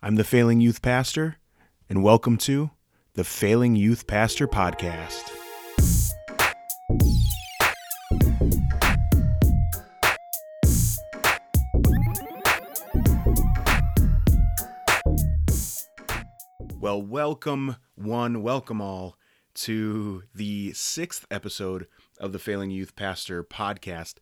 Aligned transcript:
I'm 0.00 0.14
the 0.14 0.22
Failing 0.22 0.60
Youth 0.60 0.80
Pastor, 0.80 1.38
and 1.88 2.04
welcome 2.04 2.36
to 2.38 2.70
the 3.14 3.24
Failing 3.24 3.74
Youth 3.74 4.06
Pastor 4.06 4.46
Podcast. 4.46 5.24
Well, 16.80 17.02
welcome 17.02 17.74
one, 17.96 18.40
welcome 18.40 18.80
all 18.80 19.16
to 19.54 20.22
the 20.32 20.72
sixth 20.74 21.26
episode 21.28 21.88
of 22.20 22.30
the 22.30 22.38
Failing 22.38 22.70
Youth 22.70 22.94
Pastor 22.94 23.42
podcast. 23.42 24.18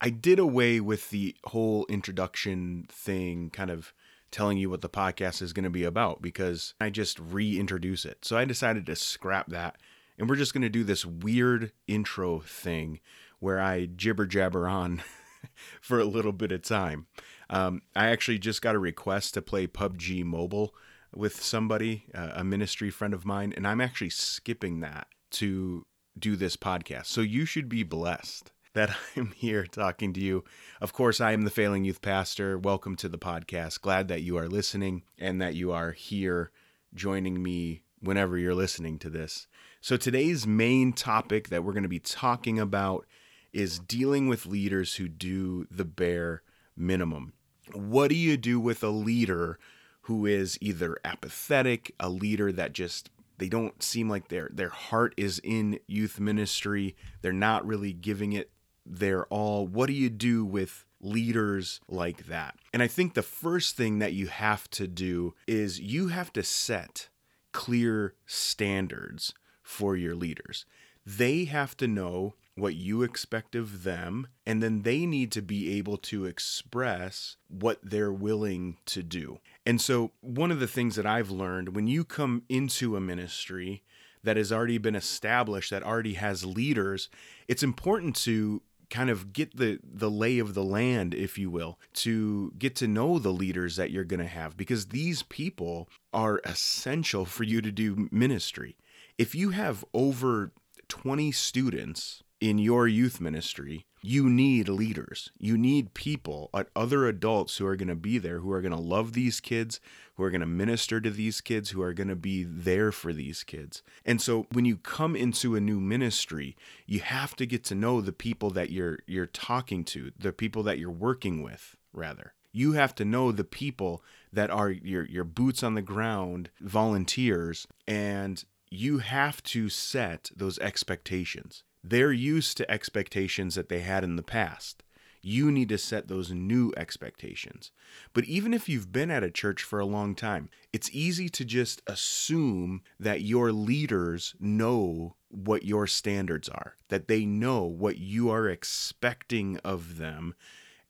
I 0.00 0.10
did 0.10 0.40
away 0.40 0.80
with 0.80 1.10
the 1.10 1.36
whole 1.44 1.86
introduction 1.88 2.86
thing, 2.90 3.50
kind 3.50 3.70
of 3.70 3.94
telling 4.34 4.58
you 4.58 4.68
what 4.68 4.80
the 4.80 4.88
podcast 4.88 5.40
is 5.40 5.52
going 5.52 5.64
to 5.64 5.70
be 5.70 5.84
about 5.84 6.20
because 6.20 6.74
I 6.80 6.90
just 6.90 7.20
reintroduce 7.20 8.04
it. 8.04 8.24
So 8.24 8.36
I 8.36 8.44
decided 8.44 8.84
to 8.86 8.96
scrap 8.96 9.48
that. 9.50 9.76
And 10.18 10.28
we're 10.28 10.34
just 10.34 10.52
going 10.52 10.62
to 10.62 10.68
do 10.68 10.82
this 10.82 11.06
weird 11.06 11.70
intro 11.86 12.40
thing 12.40 12.98
where 13.38 13.60
I 13.60 13.86
jibber 13.86 14.26
jabber 14.26 14.66
on 14.66 15.02
for 15.80 16.00
a 16.00 16.04
little 16.04 16.32
bit 16.32 16.50
of 16.50 16.62
time. 16.62 17.06
Um, 17.48 17.82
I 17.94 18.08
actually 18.08 18.38
just 18.38 18.60
got 18.60 18.74
a 18.74 18.80
request 18.80 19.34
to 19.34 19.42
play 19.42 19.68
PUBG 19.68 20.24
Mobile 20.24 20.74
with 21.14 21.40
somebody, 21.40 22.06
uh, 22.12 22.30
a 22.34 22.42
ministry 22.42 22.90
friend 22.90 23.14
of 23.14 23.24
mine, 23.24 23.52
and 23.56 23.68
I'm 23.68 23.80
actually 23.80 24.10
skipping 24.10 24.80
that 24.80 25.06
to 25.32 25.86
do 26.18 26.34
this 26.34 26.56
podcast. 26.56 27.06
So 27.06 27.20
you 27.20 27.44
should 27.44 27.68
be 27.68 27.84
blessed 27.84 28.50
that 28.74 28.94
I'm 29.16 29.32
here 29.32 29.64
talking 29.64 30.12
to 30.12 30.20
you. 30.20 30.44
Of 30.80 30.92
course, 30.92 31.20
I 31.20 31.32
am 31.32 31.42
the 31.42 31.50
Failing 31.50 31.84
Youth 31.84 32.02
Pastor. 32.02 32.58
Welcome 32.58 32.96
to 32.96 33.08
the 33.08 33.18
podcast. 33.18 33.80
Glad 33.80 34.08
that 34.08 34.22
you 34.22 34.36
are 34.36 34.48
listening 34.48 35.02
and 35.18 35.40
that 35.40 35.54
you 35.54 35.72
are 35.72 35.92
here 35.92 36.50
joining 36.92 37.42
me 37.42 37.82
whenever 38.00 38.36
you're 38.36 38.54
listening 38.54 38.98
to 38.98 39.08
this. 39.08 39.46
So, 39.80 39.96
today's 39.96 40.46
main 40.46 40.92
topic 40.92 41.48
that 41.48 41.64
we're 41.64 41.72
going 41.72 41.84
to 41.84 41.88
be 41.88 42.00
talking 42.00 42.58
about 42.58 43.06
is 43.52 43.78
dealing 43.78 44.28
with 44.28 44.46
leaders 44.46 44.96
who 44.96 45.08
do 45.08 45.66
the 45.70 45.84
bare 45.84 46.42
minimum. 46.76 47.32
What 47.72 48.08
do 48.08 48.16
you 48.16 48.36
do 48.36 48.60
with 48.60 48.82
a 48.82 48.88
leader 48.88 49.58
who 50.02 50.26
is 50.26 50.58
either 50.60 50.98
apathetic, 51.04 51.94
a 51.98 52.10
leader 52.10 52.52
that 52.52 52.72
just 52.72 53.10
they 53.38 53.48
don't 53.48 53.82
seem 53.82 54.08
like 54.08 54.28
their 54.28 54.48
their 54.52 54.68
heart 54.68 55.14
is 55.16 55.40
in 55.42 55.78
youth 55.86 56.20
ministry. 56.20 56.96
They're 57.22 57.32
not 57.32 57.66
really 57.66 57.92
giving 57.92 58.32
it 58.32 58.50
their 58.86 59.26
all. 59.26 59.66
What 59.66 59.86
do 59.86 59.92
you 59.92 60.10
do 60.10 60.44
with 60.44 60.84
leaders 61.00 61.80
like 61.88 62.26
that? 62.26 62.56
And 62.72 62.82
I 62.82 62.86
think 62.86 63.14
the 63.14 63.22
first 63.22 63.76
thing 63.76 63.98
that 63.98 64.12
you 64.12 64.26
have 64.26 64.68
to 64.70 64.86
do 64.86 65.34
is 65.46 65.80
you 65.80 66.08
have 66.08 66.32
to 66.34 66.42
set 66.42 67.08
clear 67.52 68.14
standards 68.26 69.32
for 69.62 69.96
your 69.96 70.14
leaders. 70.14 70.66
They 71.06 71.44
have 71.44 71.76
to 71.78 71.86
know 71.86 72.34
what 72.56 72.74
you 72.76 73.02
expect 73.02 73.54
of 73.54 73.82
them, 73.82 74.28
and 74.46 74.62
then 74.62 74.82
they 74.82 75.06
need 75.06 75.32
to 75.32 75.42
be 75.42 75.76
able 75.76 75.96
to 75.96 76.24
express 76.24 77.36
what 77.48 77.80
they're 77.82 78.12
willing 78.12 78.76
to 78.86 79.02
do. 79.02 79.38
And 79.66 79.80
so, 79.80 80.12
one 80.20 80.52
of 80.52 80.60
the 80.60 80.68
things 80.68 80.96
that 80.96 81.06
I've 81.06 81.30
learned 81.30 81.74
when 81.74 81.88
you 81.88 82.04
come 82.04 82.42
into 82.48 82.96
a 82.96 83.00
ministry 83.00 83.82
that 84.22 84.36
has 84.36 84.52
already 84.52 84.78
been 84.78 84.94
established, 84.94 85.70
that 85.70 85.82
already 85.82 86.14
has 86.14 86.44
leaders, 86.44 87.08
it's 87.48 87.62
important 87.62 88.16
to 88.16 88.62
kind 88.94 89.10
of 89.10 89.32
get 89.32 89.56
the 89.56 89.80
the 89.82 90.08
lay 90.08 90.38
of 90.38 90.54
the 90.54 90.62
land 90.62 91.14
if 91.14 91.36
you 91.36 91.50
will 91.50 91.80
to 91.92 92.52
get 92.56 92.76
to 92.76 92.86
know 92.86 93.18
the 93.18 93.32
leaders 93.32 93.74
that 93.74 93.90
you're 93.90 94.04
going 94.04 94.20
to 94.20 94.26
have 94.26 94.56
because 94.56 94.86
these 94.86 95.24
people 95.24 95.88
are 96.12 96.40
essential 96.44 97.24
for 97.24 97.42
you 97.42 97.60
to 97.60 97.72
do 97.72 98.08
ministry. 98.12 98.76
If 99.18 99.34
you 99.34 99.50
have 99.50 99.84
over 99.92 100.52
20 100.86 101.32
students 101.32 102.22
in 102.44 102.58
your 102.58 102.86
youth 102.86 103.22
ministry, 103.22 103.86
you 104.02 104.28
need 104.28 104.68
leaders. 104.68 105.30
You 105.38 105.56
need 105.56 105.94
people, 105.94 106.50
uh, 106.52 106.64
other 106.76 107.06
adults 107.06 107.56
who 107.56 107.64
are 107.64 107.74
going 107.74 107.88
to 107.88 107.94
be 107.94 108.18
there, 108.18 108.40
who 108.40 108.52
are 108.52 108.60
going 108.60 108.70
to 108.70 108.78
love 108.78 109.14
these 109.14 109.40
kids, 109.40 109.80
who 110.16 110.24
are 110.24 110.30
going 110.30 110.42
to 110.42 110.46
minister 110.46 111.00
to 111.00 111.08
these 111.08 111.40
kids, 111.40 111.70
who 111.70 111.80
are 111.80 111.94
going 111.94 112.08
to 112.08 112.16
be 112.16 112.44
there 112.44 112.92
for 112.92 113.14
these 113.14 113.44
kids. 113.44 113.82
And 114.04 114.20
so 114.20 114.46
when 114.52 114.66
you 114.66 114.76
come 114.76 115.16
into 115.16 115.56
a 115.56 115.60
new 115.60 115.80
ministry, 115.80 116.54
you 116.84 117.00
have 117.00 117.34
to 117.36 117.46
get 117.46 117.64
to 117.64 117.74
know 117.74 118.02
the 118.02 118.12
people 118.12 118.50
that 118.50 118.68
you're 118.68 118.98
you're 119.06 119.24
talking 119.24 119.82
to, 119.84 120.12
the 120.18 120.34
people 120.34 120.62
that 120.64 120.78
you're 120.78 120.90
working 120.90 121.42
with, 121.42 121.76
rather. 121.94 122.34
You 122.52 122.72
have 122.72 122.94
to 122.96 123.06
know 123.06 123.32
the 123.32 123.42
people 123.42 124.04
that 124.34 124.50
are 124.50 124.70
your 124.70 125.06
your 125.06 125.24
boots 125.24 125.62
on 125.62 125.76
the 125.76 125.82
ground 125.82 126.50
volunteers 126.60 127.66
and 127.88 128.44
you 128.68 128.98
have 128.98 129.42
to 129.44 129.70
set 129.70 130.30
those 130.36 130.58
expectations 130.58 131.62
they're 131.84 132.12
used 132.12 132.56
to 132.56 132.70
expectations 132.70 133.54
that 133.54 133.68
they 133.68 133.80
had 133.80 134.02
in 134.02 134.16
the 134.16 134.22
past. 134.22 134.82
You 135.20 135.50
need 135.50 135.68
to 135.68 135.78
set 135.78 136.08
those 136.08 136.32
new 136.32 136.72
expectations. 136.76 137.70
But 138.12 138.24
even 138.24 138.52
if 138.52 138.68
you've 138.68 138.92
been 138.92 139.10
at 139.10 139.22
a 139.22 139.30
church 139.30 139.62
for 139.62 139.78
a 139.78 139.86
long 139.86 140.14
time, 140.14 140.50
it's 140.72 140.90
easy 140.92 141.28
to 141.30 141.44
just 141.44 141.82
assume 141.86 142.82
that 142.98 143.22
your 143.22 143.52
leaders 143.52 144.34
know 144.40 145.16
what 145.28 145.64
your 145.64 145.86
standards 145.86 146.48
are, 146.48 146.74
that 146.88 147.08
they 147.08 147.24
know 147.24 147.64
what 147.64 147.98
you 147.98 148.30
are 148.30 148.48
expecting 148.48 149.58
of 149.58 149.98
them. 149.98 150.34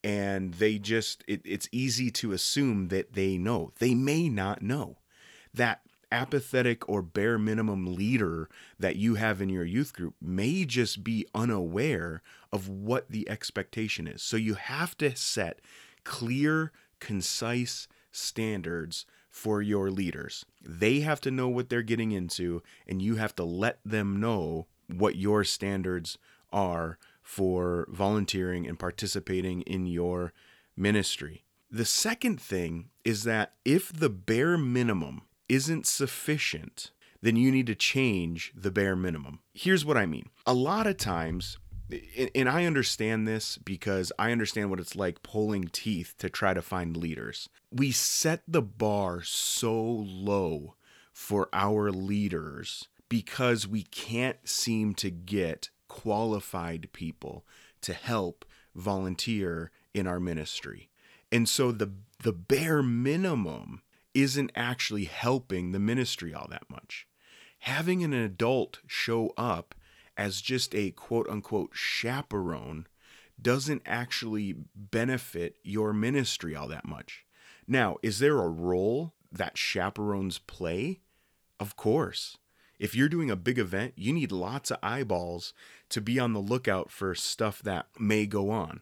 And 0.02 0.54
they 0.54 0.78
just, 0.78 1.24
it, 1.26 1.40
it's 1.44 1.68
easy 1.72 2.10
to 2.12 2.32
assume 2.32 2.88
that 2.88 3.14
they 3.14 3.38
know. 3.38 3.72
They 3.78 3.94
may 3.94 4.28
not 4.28 4.62
know. 4.62 4.98
That 5.52 5.80
apathetic 6.14 6.88
or 6.88 7.02
bare 7.02 7.38
minimum 7.38 7.94
leader 7.96 8.48
that 8.78 8.94
you 8.94 9.16
have 9.16 9.42
in 9.42 9.48
your 9.48 9.64
youth 9.64 9.92
group 9.92 10.14
may 10.22 10.64
just 10.64 11.02
be 11.02 11.26
unaware 11.34 12.22
of 12.52 12.68
what 12.68 13.10
the 13.10 13.28
expectation 13.28 14.06
is. 14.06 14.22
So 14.22 14.36
you 14.36 14.54
have 14.54 14.96
to 14.98 15.16
set 15.16 15.60
clear, 16.04 16.70
concise 17.00 17.88
standards 18.12 19.06
for 19.28 19.60
your 19.60 19.90
leaders. 19.90 20.44
They 20.62 21.00
have 21.00 21.20
to 21.22 21.32
know 21.32 21.48
what 21.48 21.68
they're 21.68 21.82
getting 21.82 22.12
into, 22.12 22.62
and 22.86 23.02
you 23.02 23.16
have 23.16 23.34
to 23.36 23.44
let 23.44 23.80
them 23.84 24.20
know 24.20 24.68
what 24.86 25.16
your 25.16 25.42
standards 25.42 26.16
are 26.52 26.98
for 27.22 27.88
volunteering 27.90 28.68
and 28.68 28.78
participating 28.78 29.62
in 29.62 29.86
your 29.86 30.32
ministry. 30.76 31.42
The 31.70 31.84
second 31.84 32.40
thing 32.40 32.90
is 33.04 33.24
that 33.24 33.54
if 33.64 33.92
the 33.92 34.10
bare 34.10 34.56
minimum 34.56 35.22
isn't 35.48 35.86
sufficient, 35.86 36.90
then 37.20 37.36
you 37.36 37.50
need 37.50 37.66
to 37.66 37.74
change 37.74 38.52
the 38.54 38.70
bare 38.70 38.96
minimum. 38.96 39.40
Here's 39.52 39.84
what 39.84 39.96
I 39.96 40.06
mean. 40.06 40.28
A 40.46 40.54
lot 40.54 40.86
of 40.86 40.96
times, 40.96 41.58
and 42.34 42.48
I 42.48 42.64
understand 42.64 43.26
this 43.26 43.58
because 43.58 44.12
I 44.18 44.32
understand 44.32 44.70
what 44.70 44.80
it's 44.80 44.96
like 44.96 45.22
pulling 45.22 45.68
teeth 45.68 46.14
to 46.18 46.28
try 46.28 46.54
to 46.54 46.62
find 46.62 46.96
leaders. 46.96 47.48
We 47.70 47.92
set 47.92 48.42
the 48.46 48.62
bar 48.62 49.22
so 49.22 49.74
low 49.82 50.74
for 51.12 51.48
our 51.52 51.90
leaders 51.90 52.88
because 53.08 53.68
we 53.68 53.82
can't 53.84 54.48
seem 54.48 54.94
to 54.94 55.10
get 55.10 55.70
qualified 55.88 56.88
people 56.92 57.44
to 57.82 57.92
help 57.92 58.44
volunteer 58.74 59.70
in 59.92 60.06
our 60.06 60.18
ministry. 60.18 60.90
And 61.30 61.48
so 61.48 61.70
the 61.70 61.92
the 62.22 62.32
bare 62.32 62.82
minimum 62.82 63.82
isn't 64.14 64.52
actually 64.54 65.04
helping 65.04 65.72
the 65.72 65.78
ministry 65.78 66.32
all 66.32 66.46
that 66.50 66.70
much. 66.70 67.06
Having 67.60 68.04
an 68.04 68.12
adult 68.12 68.80
show 68.86 69.32
up 69.36 69.74
as 70.16 70.40
just 70.40 70.74
a 70.74 70.90
quote 70.92 71.28
unquote 71.28 71.70
chaperone 71.74 72.86
doesn't 73.40 73.82
actually 73.84 74.54
benefit 74.74 75.56
your 75.62 75.92
ministry 75.92 76.54
all 76.54 76.68
that 76.68 76.86
much. 76.86 77.24
Now, 77.66 77.96
is 78.02 78.18
there 78.18 78.38
a 78.38 78.48
role 78.48 79.14
that 79.32 79.58
chaperones 79.58 80.38
play? 80.38 81.00
Of 81.58 81.76
course. 81.76 82.36
If 82.78 82.94
you're 82.94 83.08
doing 83.08 83.30
a 83.30 83.36
big 83.36 83.58
event, 83.58 83.94
you 83.96 84.12
need 84.12 84.32
lots 84.32 84.70
of 84.70 84.78
eyeballs 84.82 85.54
to 85.90 86.00
be 86.00 86.18
on 86.18 86.32
the 86.32 86.40
lookout 86.40 86.90
for 86.90 87.14
stuff 87.14 87.62
that 87.62 87.86
may 87.98 88.26
go 88.26 88.50
on. 88.50 88.80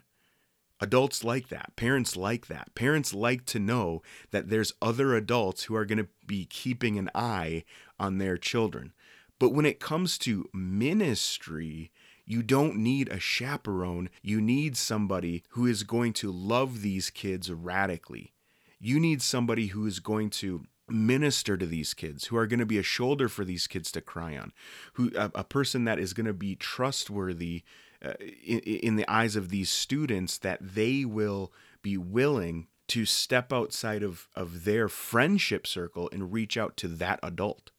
Adults 0.83 1.23
like 1.23 1.49
that. 1.49 1.77
Parents 1.77 2.17
like 2.17 2.49
that. 2.49 2.75
Parents 2.75 3.15
like 3.15 3.47
to 3.47 3.61
know 3.61 4.03
that 4.33 4.51
there's 4.51 4.75
other 4.83 5.15
adults 5.15 5.65
who 5.65 5.77
are 5.77 5.85
going 5.85 5.99
to 5.99 6.09
be 6.27 6.45
keeping 6.45 6.99
an 6.99 7.09
eye 7.15 7.63
on 8.01 8.19
their 8.19 8.37
children. 8.37 8.93
But 9.39 9.51
when 9.51 9.65
it 9.65 9.79
comes 9.79 10.19
to 10.19 10.51
ministry, 10.53 11.93
you 12.27 12.43
don't 12.43 12.77
need 12.77 13.09
a 13.09 13.21
chaperone. 13.21 14.11
You 14.23 14.41
need 14.41 14.77
somebody 14.77 15.45
who 15.51 15.67
is 15.67 15.85
going 15.85 16.15
to 16.15 16.33
love 16.33 16.83
these 16.83 17.11
kids 17.11 17.49
radically. 17.53 18.33
You 18.81 18.99
need 18.99 19.23
somebody 19.23 19.69
who 19.69 19.87
is 19.87 20.01
going 20.01 20.31
to 20.31 20.65
minister 20.89 21.57
to 21.57 21.65
these 21.65 21.95
kids 21.95 22.27
who 22.27 22.37
are 22.37 22.49
going 22.49 22.59
to 22.59 22.67
be 22.67 22.79
a 22.79 22.83
shoulder 22.83 23.29
for 23.29 23.45
these 23.45 23.69
kids 23.69 23.93
to 23.93 24.01
cry 24.01 24.37
on 24.37 24.53
who 24.95 25.11
a, 25.17 25.31
a 25.37 25.45
person 25.45 25.85
that 25.85 25.99
is 25.99 26.13
going 26.13 26.27
to 26.27 26.35
be 26.35 26.55
trustworthy 26.57 27.63
uh, 28.05 28.15
in, 28.21 28.59
in 28.61 28.97
the 28.97 29.09
eyes 29.11 29.37
of 29.37 29.49
these 29.49 29.71
students 29.71 30.39
that 30.39 30.59
they 30.61 31.05
will 31.05 31.53
be 31.83 31.97
willing 31.97 32.67
to 32.89 33.05
step 33.07 33.53
outside 33.53 34.03
of, 34.03 34.29
of 34.35 34.65
their 34.65 34.89
friendship 34.89 35.67
circle 35.67 36.09
and 36.13 36.33
reach 36.33 36.57
out 36.57 36.77
to 36.77 36.89
that 36.89 37.21
adult. 37.23 37.71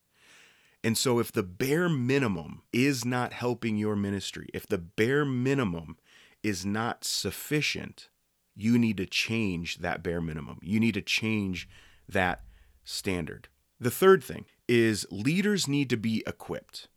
And 0.84 0.98
so, 0.98 1.20
if 1.20 1.31
the 1.31 1.44
bare 1.44 1.88
minimum 1.88 2.64
is 2.74 3.06
not 3.06 3.31
helping 3.31 3.78
your 3.78 3.96
ministry, 3.96 4.50
if 4.54 4.68
the 4.68 4.78
bare 4.78 5.24
minimum 5.24 5.98
is 6.42 6.66
not 6.66 7.06
sufficient, 7.06 8.10
you 8.56 8.78
need 8.78 8.98
to 8.98 9.06
change 9.06 9.78
that 9.78 10.04
bare 10.04 10.22
minimum. 10.22 10.60
You 10.62 10.80
need 10.80 10.94
to 10.96 11.02
change 11.02 11.70
that 12.08 12.44
standard. 12.84 13.48
The 13.80 13.92
third 13.92 14.24
thing 14.24 14.46
is 14.68 15.08
leaders 15.10 15.68
need 15.68 15.90
to 15.90 15.98
be 15.98 16.24
equipped. 16.28 16.88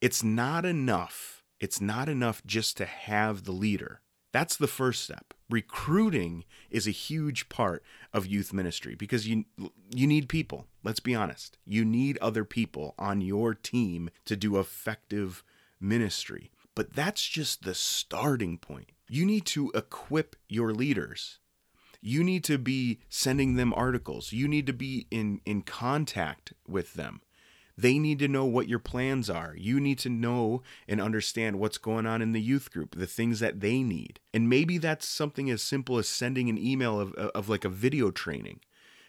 It's 0.00 0.22
not 0.22 0.64
enough. 0.64 1.33
It's 1.60 1.80
not 1.80 2.08
enough 2.08 2.44
just 2.44 2.76
to 2.78 2.84
have 2.84 3.44
the 3.44 3.52
leader. 3.52 4.00
That's 4.32 4.56
the 4.56 4.66
first 4.66 5.04
step. 5.04 5.32
Recruiting 5.48 6.44
is 6.68 6.88
a 6.88 6.90
huge 6.90 7.48
part 7.48 7.84
of 8.12 8.26
youth 8.26 8.52
ministry 8.52 8.96
because 8.96 9.28
you 9.28 9.44
you 9.94 10.08
need 10.08 10.28
people. 10.28 10.66
Let's 10.82 10.98
be 10.98 11.14
honest. 11.14 11.56
You 11.64 11.84
need 11.84 12.18
other 12.18 12.44
people 12.44 12.94
on 12.98 13.20
your 13.20 13.54
team 13.54 14.10
to 14.24 14.34
do 14.34 14.58
effective 14.58 15.44
ministry. 15.80 16.50
But 16.74 16.94
that's 16.94 17.24
just 17.24 17.62
the 17.62 17.74
starting 17.74 18.58
point. 18.58 18.90
You 19.08 19.24
need 19.24 19.46
to 19.46 19.70
equip 19.74 20.34
your 20.48 20.72
leaders. 20.72 21.38
You 22.00 22.24
need 22.24 22.42
to 22.44 22.58
be 22.58 22.98
sending 23.08 23.54
them 23.54 23.72
articles. 23.72 24.32
You 24.32 24.48
need 24.48 24.66
to 24.66 24.72
be 24.72 25.06
in 25.10 25.40
in 25.46 25.62
contact 25.62 26.52
with 26.66 26.94
them. 26.94 27.20
They 27.76 27.98
need 27.98 28.20
to 28.20 28.28
know 28.28 28.44
what 28.44 28.68
your 28.68 28.78
plans 28.78 29.28
are. 29.28 29.54
You 29.56 29.80
need 29.80 29.98
to 30.00 30.08
know 30.08 30.62
and 30.86 31.00
understand 31.00 31.58
what's 31.58 31.78
going 31.78 32.06
on 32.06 32.22
in 32.22 32.32
the 32.32 32.40
youth 32.40 32.70
group, 32.70 32.94
the 32.94 33.06
things 33.06 33.40
that 33.40 33.60
they 33.60 33.82
need. 33.82 34.20
And 34.32 34.48
maybe 34.48 34.78
that's 34.78 35.08
something 35.08 35.50
as 35.50 35.62
simple 35.62 35.98
as 35.98 36.08
sending 36.08 36.48
an 36.48 36.58
email 36.58 37.00
of, 37.00 37.14
of 37.14 37.48
like 37.48 37.64
a 37.64 37.68
video 37.68 38.10
training. 38.10 38.60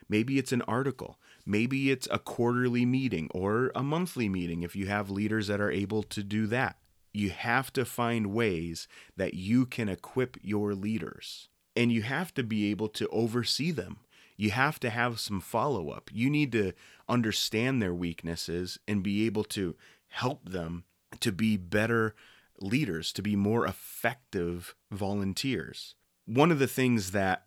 Maybe 0.10 0.38
it's 0.38 0.52
an 0.52 0.64
article. 0.64 1.20
Maybe 1.46 1.92
it's 1.92 2.08
a 2.10 2.20
quarterly 2.20 2.86
meeting 2.86 3.30
or 3.32 3.72
a 3.76 3.84
monthly 3.84 4.30
meeting 4.30 4.64
if 4.64 4.76
you 4.76 4.88
have 4.88 5.10
leaders 5.12 5.48
that 5.48 5.62
are 5.62 5.72
able 5.72 6.02
to 6.04 6.24
do 6.24 6.48
that. 6.48 6.78
You 7.14 7.30
have 7.30 7.72
to 7.74 7.86
find 7.86 8.34
ways 8.34 8.88
that 9.16 9.36
you 9.36 9.66
can 9.66 9.90
equip 9.90 10.38
your 10.42 10.74
leaders. 10.74 11.50
And 11.76 11.92
you 11.92 12.02
have 12.02 12.34
to 12.34 12.44
be 12.44 12.72
able 12.72 12.88
to 12.90 13.08
oversee 13.10 13.72
them 13.72 14.00
you 14.38 14.52
have 14.52 14.80
to 14.82 14.90
have 14.90 15.20
some 15.20 15.40
follow 15.40 15.90
up. 15.90 16.10
You 16.14 16.30
need 16.30 16.52
to 16.54 16.74
understand 17.08 17.82
their 17.82 17.94
weaknesses 17.94 18.80
and 18.88 19.04
be 19.04 19.26
able 19.26 19.44
to 19.44 19.76
help 20.08 20.50
them 20.50 20.86
to 21.20 21.32
be 21.32 21.58
better 21.58 22.16
leaders, 22.60 23.12
to 23.14 23.22
be 23.22 23.36
more 23.36 23.66
effective 23.66 24.76
volunteers. 24.92 25.96
One 26.26 26.52
of 26.52 26.60
the 26.60 26.68
things 26.68 27.12
that 27.12 27.46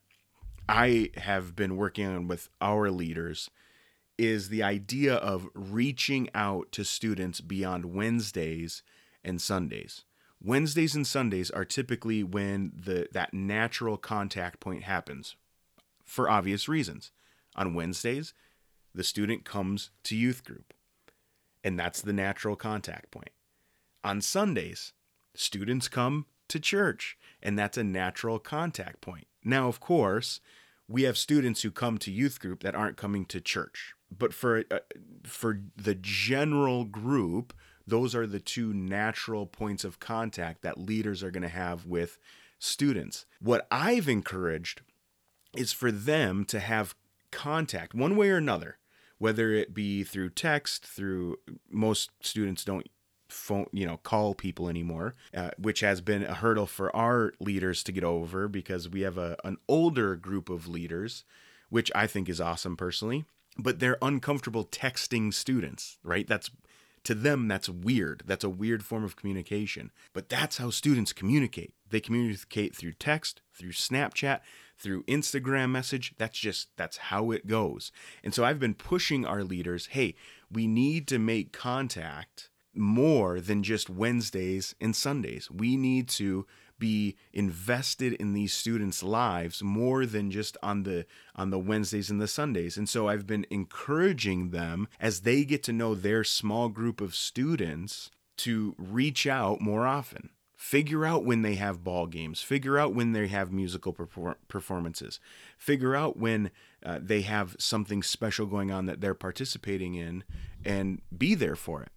I 0.68 1.10
have 1.16 1.56
been 1.56 1.76
working 1.76 2.06
on 2.06 2.28
with 2.28 2.48
our 2.60 2.90
leaders 2.90 3.50
is 4.18 4.48
the 4.48 4.62
idea 4.62 5.14
of 5.14 5.48
reaching 5.54 6.28
out 6.34 6.72
to 6.72 6.84
students 6.84 7.40
beyond 7.40 7.86
Wednesdays 7.86 8.82
and 9.24 9.40
Sundays. 9.40 10.04
Wednesdays 10.42 10.94
and 10.94 11.06
Sundays 11.06 11.50
are 11.50 11.64
typically 11.64 12.22
when 12.22 12.72
the 12.74 13.08
that 13.12 13.32
natural 13.34 13.96
contact 13.96 14.60
point 14.60 14.84
happens 14.84 15.36
for 16.04 16.30
obvious 16.30 16.68
reasons. 16.68 17.10
On 17.56 17.74
Wednesdays, 17.74 18.34
the 18.94 19.04
student 19.04 19.44
comes 19.44 19.90
to 20.04 20.16
youth 20.16 20.44
group, 20.44 20.74
and 21.62 21.78
that's 21.78 22.00
the 22.00 22.12
natural 22.12 22.56
contact 22.56 23.10
point. 23.10 23.30
On 24.04 24.20
Sundays, 24.20 24.92
students 25.34 25.88
come 25.88 26.26
to 26.48 26.58
church, 26.58 27.16
and 27.42 27.58
that's 27.58 27.78
a 27.78 27.84
natural 27.84 28.38
contact 28.38 29.00
point. 29.00 29.26
Now, 29.44 29.68
of 29.68 29.80
course, 29.80 30.40
we 30.88 31.02
have 31.02 31.18
students 31.18 31.62
who 31.62 31.70
come 31.70 31.98
to 31.98 32.10
youth 32.10 32.40
group 32.40 32.62
that 32.62 32.74
aren't 32.74 32.96
coming 32.96 33.24
to 33.26 33.40
church. 33.40 33.94
But 34.16 34.32
for 34.32 34.64
uh, 34.70 34.78
for 35.24 35.60
the 35.76 35.94
general 35.94 36.84
group, 36.84 37.52
those 37.86 38.14
are 38.14 38.26
the 38.26 38.40
two 38.40 38.72
natural 38.72 39.46
points 39.46 39.84
of 39.84 40.00
contact 40.00 40.62
that 40.62 40.78
leaders 40.78 41.22
are 41.22 41.30
going 41.30 41.42
to 41.42 41.48
have 41.48 41.84
with 41.86 42.18
students. 42.58 43.26
What 43.40 43.66
I've 43.70 44.08
encouraged 44.08 44.80
is 45.54 45.72
for 45.72 45.92
them 45.92 46.44
to 46.46 46.60
have 46.60 46.94
contact 47.30 47.94
one 47.94 48.16
way 48.16 48.30
or 48.30 48.36
another, 48.36 48.78
whether 49.18 49.52
it 49.52 49.74
be 49.74 50.04
through 50.04 50.30
text, 50.30 50.86
through 50.86 51.36
most 51.70 52.10
students 52.20 52.64
don't 52.64 52.86
phone, 53.28 53.66
you 53.72 53.86
know, 53.86 53.98
call 53.98 54.34
people 54.34 54.68
anymore, 54.68 55.14
uh, 55.34 55.50
which 55.58 55.80
has 55.80 56.00
been 56.00 56.24
a 56.24 56.34
hurdle 56.34 56.66
for 56.66 56.94
our 56.94 57.32
leaders 57.40 57.82
to 57.84 57.92
get 57.92 58.04
over 58.04 58.48
because 58.48 58.88
we 58.88 59.02
have 59.02 59.18
a, 59.18 59.36
an 59.44 59.58
older 59.68 60.16
group 60.16 60.48
of 60.48 60.68
leaders, 60.68 61.24
which 61.68 61.90
I 61.94 62.06
think 62.06 62.28
is 62.28 62.40
awesome 62.40 62.76
personally, 62.76 63.24
but 63.58 63.80
they're 63.80 63.98
uncomfortable 64.00 64.64
texting 64.64 65.32
students, 65.34 65.98
right? 66.02 66.26
That's 66.26 66.50
to 67.04 67.14
them 67.14 67.48
that's 67.48 67.68
weird 67.68 68.22
that's 68.26 68.44
a 68.44 68.50
weird 68.50 68.84
form 68.84 69.04
of 69.04 69.16
communication 69.16 69.90
but 70.12 70.28
that's 70.28 70.58
how 70.58 70.70
students 70.70 71.12
communicate 71.12 71.72
they 71.90 72.00
communicate 72.00 72.74
through 72.74 72.92
text 72.92 73.40
through 73.52 73.72
snapchat 73.72 74.40
through 74.78 75.02
Instagram 75.04 75.70
message. 75.70 76.14
That's 76.18 76.38
just 76.38 76.68
that's 76.76 76.96
how 76.96 77.30
it 77.32 77.46
goes. 77.46 77.90
And 78.22 78.32
so 78.32 78.44
I've 78.44 78.60
been 78.60 78.74
pushing 78.74 79.26
our 79.26 79.42
leaders, 79.42 79.86
hey, 79.86 80.14
we 80.50 80.66
need 80.66 81.08
to 81.08 81.18
make 81.18 81.52
contact 81.52 82.48
more 82.74 83.40
than 83.40 83.62
just 83.62 83.90
Wednesdays 83.90 84.74
and 84.80 84.94
Sundays. 84.94 85.50
We 85.50 85.76
need 85.76 86.08
to 86.10 86.46
be 86.78 87.16
invested 87.32 88.12
in 88.14 88.32
these 88.32 88.52
students' 88.52 89.02
lives 89.02 89.62
more 89.62 90.06
than 90.06 90.30
just 90.30 90.56
on 90.62 90.82
the 90.82 91.06
on 91.34 91.50
the 91.50 91.58
Wednesdays 91.58 92.10
and 92.10 92.20
the 92.20 92.28
Sundays. 92.28 92.76
And 92.76 92.88
so 92.88 93.08
I've 93.08 93.26
been 93.26 93.46
encouraging 93.50 94.50
them 94.50 94.88
as 95.00 95.20
they 95.20 95.44
get 95.44 95.62
to 95.64 95.72
know 95.72 95.94
their 95.94 96.24
small 96.24 96.68
group 96.68 97.00
of 97.00 97.14
students 97.14 98.10
to 98.38 98.74
reach 98.78 99.26
out 99.26 99.60
more 99.60 99.86
often. 99.86 100.30
Figure 100.56 101.04
out 101.04 101.24
when 101.24 101.42
they 101.42 101.54
have 101.54 101.84
ball 101.84 102.06
games. 102.06 102.42
Figure 102.42 102.78
out 102.78 102.92
when 102.92 103.12
they 103.12 103.28
have 103.28 103.52
musical 103.52 103.92
perform- 103.92 104.34
performances. 104.48 105.20
Figure 105.56 105.94
out 105.94 106.16
when 106.16 106.50
uh, 106.84 106.98
they 107.00 107.20
have 107.20 107.54
something 107.60 108.02
special 108.02 108.44
going 108.44 108.72
on 108.72 108.86
that 108.86 109.00
they're 109.00 109.14
participating 109.14 109.94
in 109.94 110.24
and 110.64 111.00
be 111.16 111.36
there 111.36 111.54
for 111.54 111.82
it. 111.82 111.90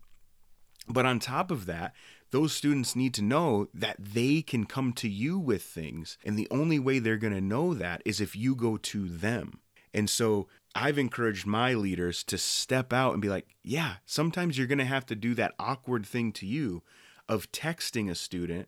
But 0.87 1.07
on 1.07 1.19
top 1.19 1.49
of 1.49 1.65
that 1.65 1.93
those 2.31 2.53
students 2.53 2.95
need 2.95 3.13
to 3.13 3.21
know 3.21 3.67
that 3.73 3.97
they 3.99 4.41
can 4.41 4.65
come 4.65 4.93
to 4.93 5.09
you 5.09 5.37
with 5.37 5.61
things 5.61 6.17
and 6.25 6.37
the 6.37 6.47
only 6.49 6.79
way 6.79 6.97
they're 6.97 7.17
going 7.17 7.33
to 7.33 7.41
know 7.41 7.73
that 7.73 8.01
is 8.05 8.19
if 8.19 8.35
you 8.35 8.55
go 8.55 8.77
to 8.77 9.07
them. 9.07 9.59
And 9.93 10.09
so 10.09 10.47
I've 10.73 10.97
encouraged 10.97 11.45
my 11.45 11.73
leaders 11.73 12.23
to 12.25 12.37
step 12.37 12.93
out 12.93 13.11
and 13.11 13.21
be 13.21 13.27
like, 13.27 13.47
yeah, 13.61 13.95
sometimes 14.05 14.57
you're 14.57 14.67
going 14.67 14.77
to 14.77 14.85
have 14.85 15.05
to 15.07 15.15
do 15.15 15.33
that 15.35 15.53
awkward 15.59 16.05
thing 16.05 16.31
to 16.33 16.45
you 16.45 16.83
of 17.27 17.51
texting 17.51 18.09
a 18.09 18.15
student 18.15 18.67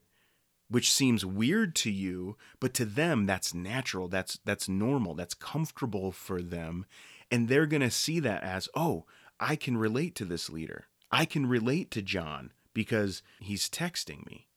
which 0.69 0.91
seems 0.91 1.25
weird 1.25 1.75
to 1.75 1.91
you 1.91 2.35
but 2.59 2.73
to 2.73 2.85
them 2.85 3.25
that's 3.25 3.53
natural 3.53 4.07
that's 4.07 4.39
that's 4.45 4.67
normal 4.67 5.13
that's 5.13 5.33
comfortable 5.33 6.11
for 6.11 6.41
them. 6.41 6.85
And 7.31 7.47
they're 7.47 7.65
going 7.65 7.81
to 7.81 7.91
see 7.91 8.19
that 8.19 8.43
as 8.43 8.67
oh 8.75 9.05
i 9.39 9.55
can 9.55 9.77
relate 9.77 10.15
to 10.15 10.25
this 10.25 10.49
leader. 10.49 10.85
I 11.11 11.25
can 11.25 11.45
relate 11.45 11.91
to 11.91 12.01
john 12.01 12.51
because 12.73 13.21
he's 13.39 13.69
texting 13.69 14.25
me. 14.25 14.47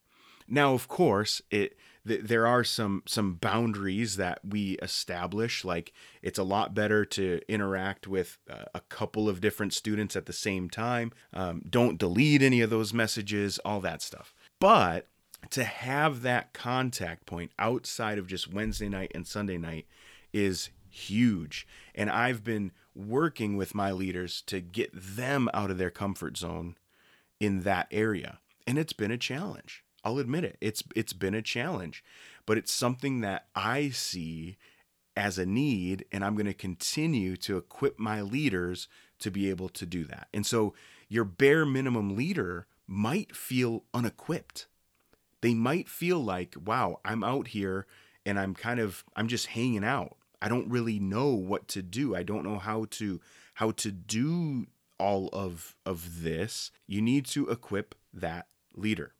Now 0.49 0.75
of 0.75 0.89
course 0.89 1.43
it 1.51 1.77
th- 2.07 2.23
there 2.23 2.47
are 2.47 2.65
some 2.65 3.03
some 3.07 3.35
boundaries 3.35 4.17
that 4.17 4.41
we 4.45 4.73
establish 4.83 5.65
like 5.65 5.93
it's 6.23 6.39
a 6.39 6.45
lot 6.45 6.75
better 6.75 7.05
to 7.05 7.41
interact 7.49 8.07
with 8.07 8.39
uh, 8.51 8.65
a 8.75 8.81
couple 8.81 9.29
of 9.29 9.41
different 9.41 9.73
students 9.73 10.17
at 10.17 10.27
the 10.27 10.33
same 10.33 10.71
time 10.71 11.13
um, 11.33 11.63
don't 11.69 11.99
delete 11.99 12.43
any 12.43 12.61
of 12.61 12.71
those 12.71 12.95
messages 12.95 13.59
all 13.65 13.81
that 13.81 14.03
stuff. 14.03 14.35
But 14.61 15.09
to 15.51 15.65
have 15.65 16.23
that 16.23 16.53
contact 16.53 17.27
point 17.27 17.53
outside 17.59 18.19
of 18.19 18.27
just 18.27 18.53
wednesday 18.53 18.89
night 18.89 19.13
and 19.15 19.27
sunday 19.27 19.59
night 19.59 19.87
is 20.33 20.71
huge. 20.89 21.67
And 21.95 22.11
i've 22.11 22.45
been 22.45 22.73
working 22.95 23.57
with 23.57 23.75
my 23.75 23.91
leaders 23.91 24.43
to 24.47 24.61
get 24.61 24.91
them 24.95 25.51
out 25.53 25.71
of 25.71 25.77
their 25.77 25.91
comfort 25.91 26.37
zone 26.37 26.77
in 27.41 27.63
that 27.63 27.87
area 27.91 28.41
and 28.67 28.79
it's 28.79 28.93
been 28.93 29.11
a 29.11 29.19
challenge 29.19 29.85
I'll 30.07 30.21
admit 30.21 30.45
it. 30.45 30.57
It's 30.61 30.85
it's 30.95 31.13
been 31.13 31.35
a 31.35 31.43
challenge, 31.43 32.05
but 32.47 32.57
it's 32.57 32.71
something 32.71 33.23
that 33.23 33.49
I 33.57 33.89
see 33.89 34.57
as 35.17 35.37
a 35.37 35.45
need 35.45 36.05
and 36.13 36.25
I'm 36.25 36.37
going 36.37 36.47
to 36.47 36.55
continue 36.55 37.37
to 37.39 37.57
equip 37.57 37.99
my 37.99 38.23
leaders 38.23 38.87
to 39.19 39.33
be 39.33 39.51
able 39.51 39.69
to 39.71 39.85
do 39.85 40.05
that. 40.05 40.29
And 40.33 40.47
so 40.47 40.75
your 41.09 41.25
bare 41.25 41.67
minimum 41.67 42.15
leader 42.15 42.69
might 42.87 43.35
feel 43.35 43.83
unequipped. 43.93 44.69
They 45.41 45.55
might 45.55 45.89
feel 45.89 46.23
like, 46.23 46.55
"Wow, 46.57 47.01
I'm 47.05 47.25
out 47.25 47.49
here 47.49 47.89
and 48.25 48.39
I'm 48.39 48.55
kind 48.55 48.79
of 48.79 49.05
I'm 49.17 49.27
just 49.27 49.47
hanging 49.47 49.83
out. 49.83 50.19
I 50.41 50.49
don't 50.49 50.71
really 50.71 51.01
know 51.01 51.31
what 51.31 51.67
to 51.69 51.83
do. 51.83 52.15
I 52.15 52.23
don't 52.23 52.45
know 52.45 52.61
how 52.61 52.87
to 52.91 53.21
how 53.55 53.73
to 53.73 53.91
do 53.91 54.69
all 54.99 55.29
of 55.33 55.77
of 55.85 56.23
this." 56.23 56.71
You 56.87 57.03
need 57.03 57.27
to 57.27 57.49
equip 57.49 57.95
that 58.13 58.47
leader 58.75 59.15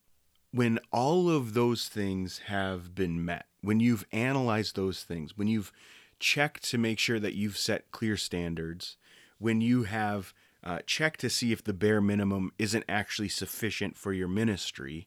when 0.57 0.79
all 0.91 1.29
of 1.29 1.53
those 1.53 1.87
things 1.87 2.39
have 2.47 2.95
been 2.95 3.23
met, 3.23 3.45
when 3.61 3.79
you've 3.79 4.07
analyzed 4.11 4.75
those 4.75 5.03
things, 5.03 5.37
when 5.37 5.49
you've 5.49 5.71
checked 6.19 6.63
to 6.65 6.79
make 6.79 6.99
sure 6.99 7.21
that 7.21 7.35
you've 7.35 7.59
set 7.59 7.91
clear 7.91 8.17
standards, 8.17 8.97
when 9.39 9.61
you 9.61 9.83
have 9.83 10.33
uh, 10.65 10.79
checked 10.87 11.21
to 11.21 11.29
see 11.29 11.53
if 11.53 11.63
the 11.63 11.75
bare 11.75 12.01
minimum 12.01 12.53
isn't 12.59 12.87
actually 12.89 13.29
sufficient 13.29 13.99
for 13.99 14.15
your 14.15 14.29
ministry, 14.29 15.07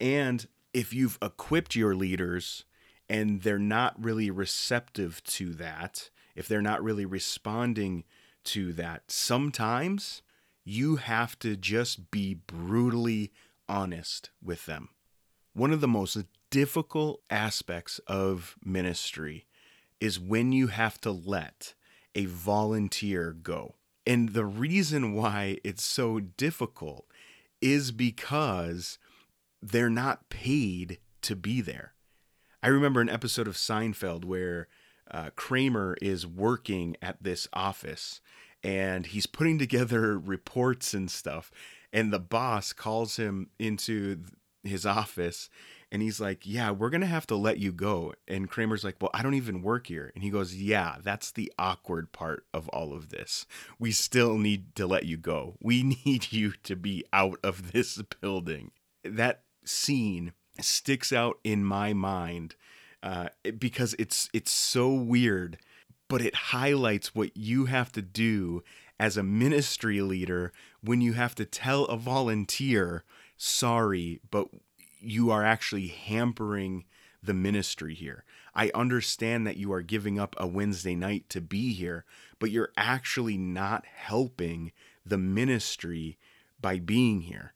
and 0.00 0.48
if 0.72 0.94
you've 0.94 1.18
equipped 1.20 1.76
your 1.76 1.94
leaders 1.94 2.64
and 3.10 3.42
they're 3.42 3.58
not 3.58 4.02
really 4.02 4.30
receptive 4.30 5.22
to 5.24 5.52
that, 5.52 6.08
if 6.34 6.48
they're 6.48 6.62
not 6.62 6.82
really 6.82 7.04
responding 7.04 8.04
to 8.48 8.72
that, 8.74 9.10
sometimes 9.10 10.22
you 10.64 10.96
have 10.96 11.38
to 11.38 11.56
just 11.56 12.10
be 12.10 12.34
brutally 12.34 13.32
honest 13.68 14.30
with 14.42 14.66
them. 14.66 14.90
One 15.54 15.72
of 15.72 15.80
the 15.80 15.88
most 15.88 16.18
difficult 16.50 17.20
aspects 17.30 18.00
of 18.06 18.56
ministry 18.64 19.46
is 20.00 20.20
when 20.20 20.52
you 20.52 20.68
have 20.68 21.00
to 21.00 21.10
let 21.10 21.74
a 22.14 22.26
volunteer 22.26 23.32
go. 23.32 23.74
And 24.06 24.30
the 24.30 24.44
reason 24.44 25.14
why 25.14 25.58
it's 25.64 25.84
so 25.84 26.20
difficult 26.20 27.06
is 27.60 27.92
because 27.92 28.98
they're 29.60 29.90
not 29.90 30.30
paid 30.30 30.98
to 31.22 31.36
be 31.36 31.60
there. 31.60 31.94
I 32.62 32.68
remember 32.68 33.00
an 33.00 33.10
episode 33.10 33.46
of 33.46 33.56
Seinfeld 33.56 34.24
where 34.24 34.68
uh, 35.10 35.30
Kramer 35.36 35.96
is 36.00 36.26
working 36.26 36.96
at 37.02 37.22
this 37.22 37.48
office 37.52 38.20
and 38.62 39.06
he's 39.06 39.26
putting 39.26 39.58
together 39.58 40.18
reports 40.18 40.94
and 40.94 41.10
stuff. 41.10 41.50
And 41.92 42.12
the 42.12 42.18
boss 42.18 42.72
calls 42.72 43.16
him 43.16 43.48
into 43.58 44.24
his 44.62 44.84
office 44.84 45.48
and 45.90 46.02
he's 46.02 46.20
like, 46.20 46.40
Yeah, 46.44 46.70
we're 46.70 46.90
going 46.90 47.00
to 47.00 47.06
have 47.06 47.26
to 47.28 47.36
let 47.36 47.58
you 47.58 47.72
go. 47.72 48.12
And 48.26 48.50
Kramer's 48.50 48.84
like, 48.84 48.96
Well, 49.00 49.10
I 49.14 49.22
don't 49.22 49.34
even 49.34 49.62
work 49.62 49.86
here. 49.86 50.12
And 50.14 50.22
he 50.22 50.30
goes, 50.30 50.54
Yeah, 50.54 50.96
that's 51.02 51.30
the 51.30 51.52
awkward 51.58 52.12
part 52.12 52.44
of 52.52 52.68
all 52.68 52.92
of 52.92 53.08
this. 53.08 53.46
We 53.78 53.92
still 53.92 54.36
need 54.36 54.74
to 54.76 54.86
let 54.86 55.06
you 55.06 55.16
go. 55.16 55.56
We 55.60 55.82
need 56.04 56.32
you 56.32 56.52
to 56.64 56.76
be 56.76 57.04
out 57.12 57.38
of 57.42 57.72
this 57.72 58.00
building. 58.20 58.72
That 59.02 59.44
scene 59.64 60.32
sticks 60.60 61.12
out 61.12 61.38
in 61.44 61.64
my 61.64 61.92
mind 61.92 62.56
uh, 63.02 63.28
because 63.58 63.94
it's 63.98 64.28
it's 64.32 64.50
so 64.50 64.92
weird, 64.92 65.58
but 66.08 66.20
it 66.20 66.34
highlights 66.34 67.14
what 67.14 67.36
you 67.36 67.66
have 67.66 67.92
to 67.92 68.02
do 68.02 68.62
as 68.98 69.16
a 69.16 69.22
ministry 69.22 70.00
leader 70.00 70.52
when 70.82 71.00
you 71.00 71.12
have 71.12 71.34
to 71.36 71.44
tell 71.44 71.84
a 71.84 71.96
volunteer, 71.96 73.04
"Sorry, 73.36 74.20
but 74.30 74.48
you 75.00 75.30
are 75.30 75.44
actually 75.44 75.88
hampering." 75.88 76.84
the 77.20 77.34
ministry 77.34 77.94
here. 77.94 78.24
I 78.54 78.70
understand 78.74 79.46
that 79.46 79.56
you 79.56 79.72
are 79.72 79.82
giving 79.82 80.18
up 80.18 80.36
a 80.38 80.46
Wednesday 80.46 80.94
night 80.94 81.28
to 81.30 81.40
be 81.40 81.72
here, 81.72 82.04
but 82.38 82.50
you're 82.50 82.72
actually 82.76 83.36
not 83.36 83.84
helping 83.86 84.72
the 85.04 85.18
ministry 85.18 86.16
by 86.60 86.78
being 86.78 87.22
here. 87.22 87.54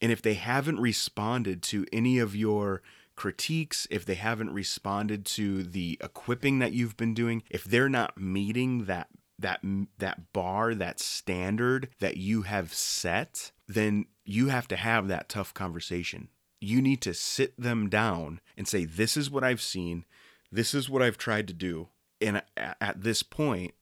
And 0.00 0.12
if 0.12 0.22
they 0.22 0.34
haven't 0.34 0.80
responded 0.80 1.62
to 1.64 1.86
any 1.92 2.18
of 2.18 2.36
your 2.36 2.82
critiques, 3.18 3.88
if 3.90 4.06
they 4.06 4.14
haven't 4.14 4.54
responded 4.54 5.26
to 5.26 5.64
the 5.64 5.98
equipping 6.00 6.60
that 6.60 6.72
you've 6.72 6.96
been 6.96 7.14
doing, 7.14 7.42
if 7.50 7.64
they're 7.64 7.88
not 7.88 8.16
meeting 8.16 8.84
that 8.84 9.08
that 9.40 9.60
that 9.98 10.32
bar, 10.32 10.72
that 10.72 11.00
standard 11.00 11.88
that 11.98 12.16
you 12.16 12.42
have 12.42 12.72
set, 12.72 13.50
then 13.66 14.06
you 14.24 14.50
have 14.50 14.68
to 14.68 14.76
have 14.76 15.08
that 15.08 15.28
tough 15.28 15.52
conversation. 15.52 16.28
You 16.60 16.80
need 16.80 17.00
to 17.02 17.12
sit 17.12 17.60
them 17.60 17.88
down 17.88 18.40
and 18.56 18.68
say 18.68 18.84
this 18.84 19.16
is 19.16 19.28
what 19.28 19.42
I've 19.42 19.62
seen, 19.62 20.04
this 20.52 20.72
is 20.72 20.88
what 20.88 21.02
I've 21.02 21.18
tried 21.18 21.48
to 21.48 21.54
do, 21.54 21.88
and 22.20 22.40
at 22.56 23.02
this 23.02 23.24
point 23.24 23.74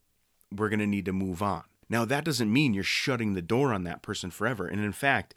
we're 0.51 0.71
going 0.71 0.81
to 0.81 0.87
need 0.87 1.05
to 1.05 1.13
move 1.13 1.43
on. 1.43 1.65
Now 1.91 2.07
that 2.07 2.25
doesn't 2.25 2.51
mean 2.51 2.73
you're 2.73 2.85
shutting 2.85 3.35
the 3.35 3.43
door 3.43 3.75
on 3.75 3.85
that 3.85 4.01
person 4.01 4.31
forever. 4.31 4.67
And 4.67 4.83
in 4.83 4.93
fact, 4.93 5.35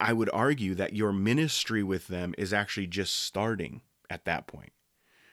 I 0.00 0.12
would 0.12 0.30
argue 0.32 0.74
that 0.74 0.94
your 0.94 1.12
ministry 1.12 1.82
with 1.82 2.08
them 2.08 2.34
is 2.36 2.52
actually 2.52 2.86
just 2.86 3.14
starting 3.14 3.82
at 4.10 4.24
that 4.24 4.46
point, 4.46 4.72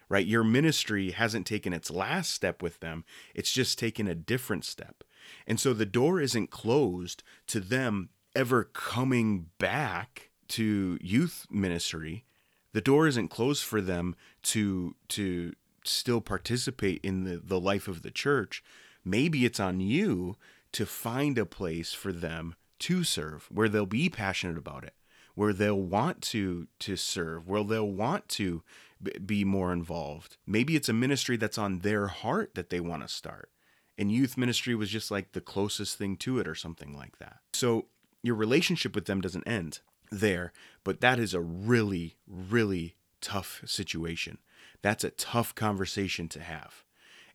right? 0.08 0.26
Your 0.26 0.44
ministry 0.44 1.12
hasn't 1.12 1.48
taken 1.48 1.74
its 1.74 1.92
last 1.92 2.32
step 2.32 2.62
with 2.62 2.80
them, 2.80 3.04
it's 3.34 3.52
just 3.52 3.80
taken 3.80 4.08
a 4.08 4.16
different 4.16 4.66
step. 4.66 5.04
And 5.48 5.60
so 5.60 5.74
the 5.74 5.86
door 5.86 6.20
isn't 6.20 6.52
closed 6.52 7.24
to 7.48 7.60
them 7.60 8.10
ever 8.36 8.64
coming 8.64 9.48
back 9.58 10.30
to 10.50 10.98
youth 11.02 11.48
ministry. 11.50 12.26
The 12.74 12.82
door 12.82 13.08
isn't 13.08 13.30
closed 13.30 13.64
for 13.64 13.82
them 13.82 14.16
to 14.44 14.96
to 15.10 15.54
still 15.84 16.22
participate 16.22 17.00
in 17.04 17.24
the, 17.24 17.38
the 17.38 17.60
life 17.60 17.88
of 17.88 18.02
the 18.02 18.12
church. 18.12 18.64
Maybe 19.04 19.46
it's 19.46 19.60
on 19.60 19.80
you 19.80 20.38
to 20.74 20.86
find 20.86 21.38
a 21.38 21.46
place 21.46 21.92
for 21.94 22.14
them 22.14 22.56
to 22.82 23.04
serve, 23.04 23.48
where 23.52 23.70
they'll 23.70 23.86
be 23.86 24.10
passionate 24.10 24.58
about 24.58 24.84
it, 24.84 24.94
where 25.36 25.54
they'll 25.54 25.82
want 25.82 26.22
to 26.22 26.68
to 26.80 26.96
serve, 26.96 27.48
where 27.48 27.64
they'll 27.64 27.88
want 27.88 28.28
to 28.30 28.64
be 29.26 29.44
more 29.44 29.74
involved. 29.74 30.38
Maybe 30.46 30.76
it's 30.76 30.90
a 30.90 30.94
ministry 30.94 31.38
that's 31.38 31.58
on 31.58 31.80
their 31.80 32.08
heart 32.08 32.56
that 32.56 32.70
they 32.70 32.80
want 32.80 33.02
to 33.02 33.08
start. 33.08 33.50
And 33.98 34.12
youth 34.12 34.38
ministry 34.38 34.76
was 34.76 34.90
just 34.90 35.12
like 35.12 35.32
the 35.32 35.42
closest 35.42 35.98
thing 35.98 36.18
to 36.18 36.40
it 36.40 36.48
or 36.48 36.56
something 36.56 36.96
like 36.96 37.18
that. 37.20 37.38
So 37.54 37.86
your 38.24 38.36
relationship 38.36 38.96
with 38.96 39.06
them 39.06 39.22
doesn't 39.22 39.48
end 39.48 39.80
there, 40.12 40.54
but 40.84 41.02
that 41.02 41.20
is 41.20 41.34
a 41.34 41.42
really 41.42 42.18
really 42.28 42.96
tough 43.22 43.62
situation. 43.66 44.40
That's 44.82 45.04
a 45.04 45.12
tough 45.12 45.54
conversation 45.56 46.28
to 46.30 46.42
have. 46.42 46.84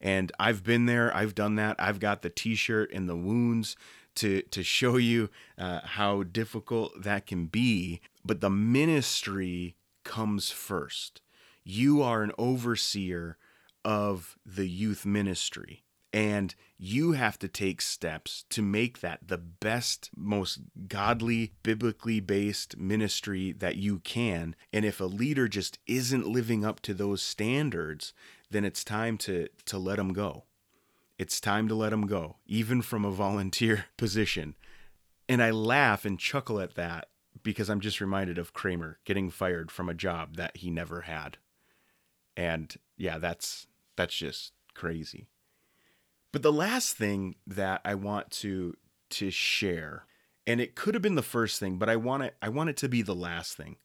And 0.01 0.33
I've 0.39 0.63
been 0.63 0.87
there, 0.87 1.15
I've 1.17 1.35
done 1.35 1.55
that. 1.57 1.77
I've 1.79 2.01
got 2.01 2.23
the 2.23 2.31
t 2.31 2.55
shirt 2.55 2.93
and 2.93 3.09
the 3.09 3.17
wounds 3.17 3.77
to 4.17 4.43
to 4.43 4.63
show 4.63 4.97
you 4.97 5.31
uh, 5.59 5.81
how 5.85 6.23
difficult 6.23 7.03
that 7.03 7.27
can 7.27 7.47
be. 7.47 8.01
But 8.25 8.41
the 8.41 8.51
ministry 8.51 9.77
comes 10.05 10.51
first. 10.51 11.21
You 11.65 12.03
are 12.03 12.23
an 12.23 12.33
overseer 12.39 13.37
of 13.85 14.37
the 14.45 14.69
youth 14.69 15.07
ministry. 15.07 15.85
And 16.13 16.55
you 16.79 17.13
have 17.13 17.39
to 17.41 17.49
take 17.49 17.83
steps 17.83 18.45
to 18.51 18.63
make 18.63 19.01
that 19.01 19.29
the 19.29 19.37
best, 19.37 20.11
most 20.17 20.61
godly, 20.89 21.53
biblically 21.63 22.21
based 22.21 22.77
ministry 22.79 23.53
that 23.53 23.77
you 23.77 23.99
can. 23.99 24.57
And 24.73 24.85
if 24.85 24.99
a 24.99 25.05
leader 25.05 25.47
just 25.47 25.79
isn't 25.87 26.27
living 26.27 26.65
up 26.65 26.81
to 26.81 26.95
those 26.95 27.21
standards, 27.21 28.15
then 28.51 28.65
it's 28.65 28.83
time 28.83 29.19
to, 29.19 29.49
to 29.67 29.79
let 29.79 29.97
them 29.97 30.13
go. 30.13 30.45
It's 31.19 31.41
time 31.41 31.67
to 31.69 31.75
let 31.75 31.93
him 31.93 32.07
go, 32.07 32.37
even 32.47 32.83
from 32.83 33.05
a 33.05 33.11
volunteer 33.11 33.87
position. 33.97 34.55
And 35.29 35.43
I 35.43 35.51
laugh 35.51 36.05
and 36.05 36.19
chuckle 36.19 36.61
at 36.61 36.75
that 36.75 37.09
because 37.43 37.69
I'm 37.69 37.81
just 37.81 38.01
reminded 38.01 38.39
of 38.39 38.53
Kramer 38.53 38.99
getting 39.05 39.31
fired 39.31 39.71
from 39.71 39.89
a 39.89 39.95
job 39.95 40.37
that 40.37 40.59
he 40.59 40.71
never 40.71 41.03
had. 41.03 41.39
And 42.37 42.75
yeah, 42.97 43.19
that's 43.19 43.67
that's 43.97 44.15
just 44.15 44.53
crazy. 44.75 45.27
But 46.33 46.43
the 46.43 46.53
last 46.53 46.97
thing 46.97 47.37
that 47.47 47.81
I 47.85 47.95
want 47.95 48.31
to 48.33 48.75
to 49.09 49.31
share, 49.31 50.05
and 50.47 50.61
it 50.61 50.75
could 50.75 50.95
have 50.95 51.03
been 51.03 51.15
the 51.15 51.23
first 51.23 51.59
thing, 51.59 51.79
but 51.79 51.89
I 51.89 51.97
want 51.97 52.25
it 52.25 52.37
I 52.43 52.51
want 52.51 52.71
it 52.71 52.77
to 52.79 52.89
be 52.89 53.03
the 53.03 53.15
last 53.15 53.57
thing 53.57 53.77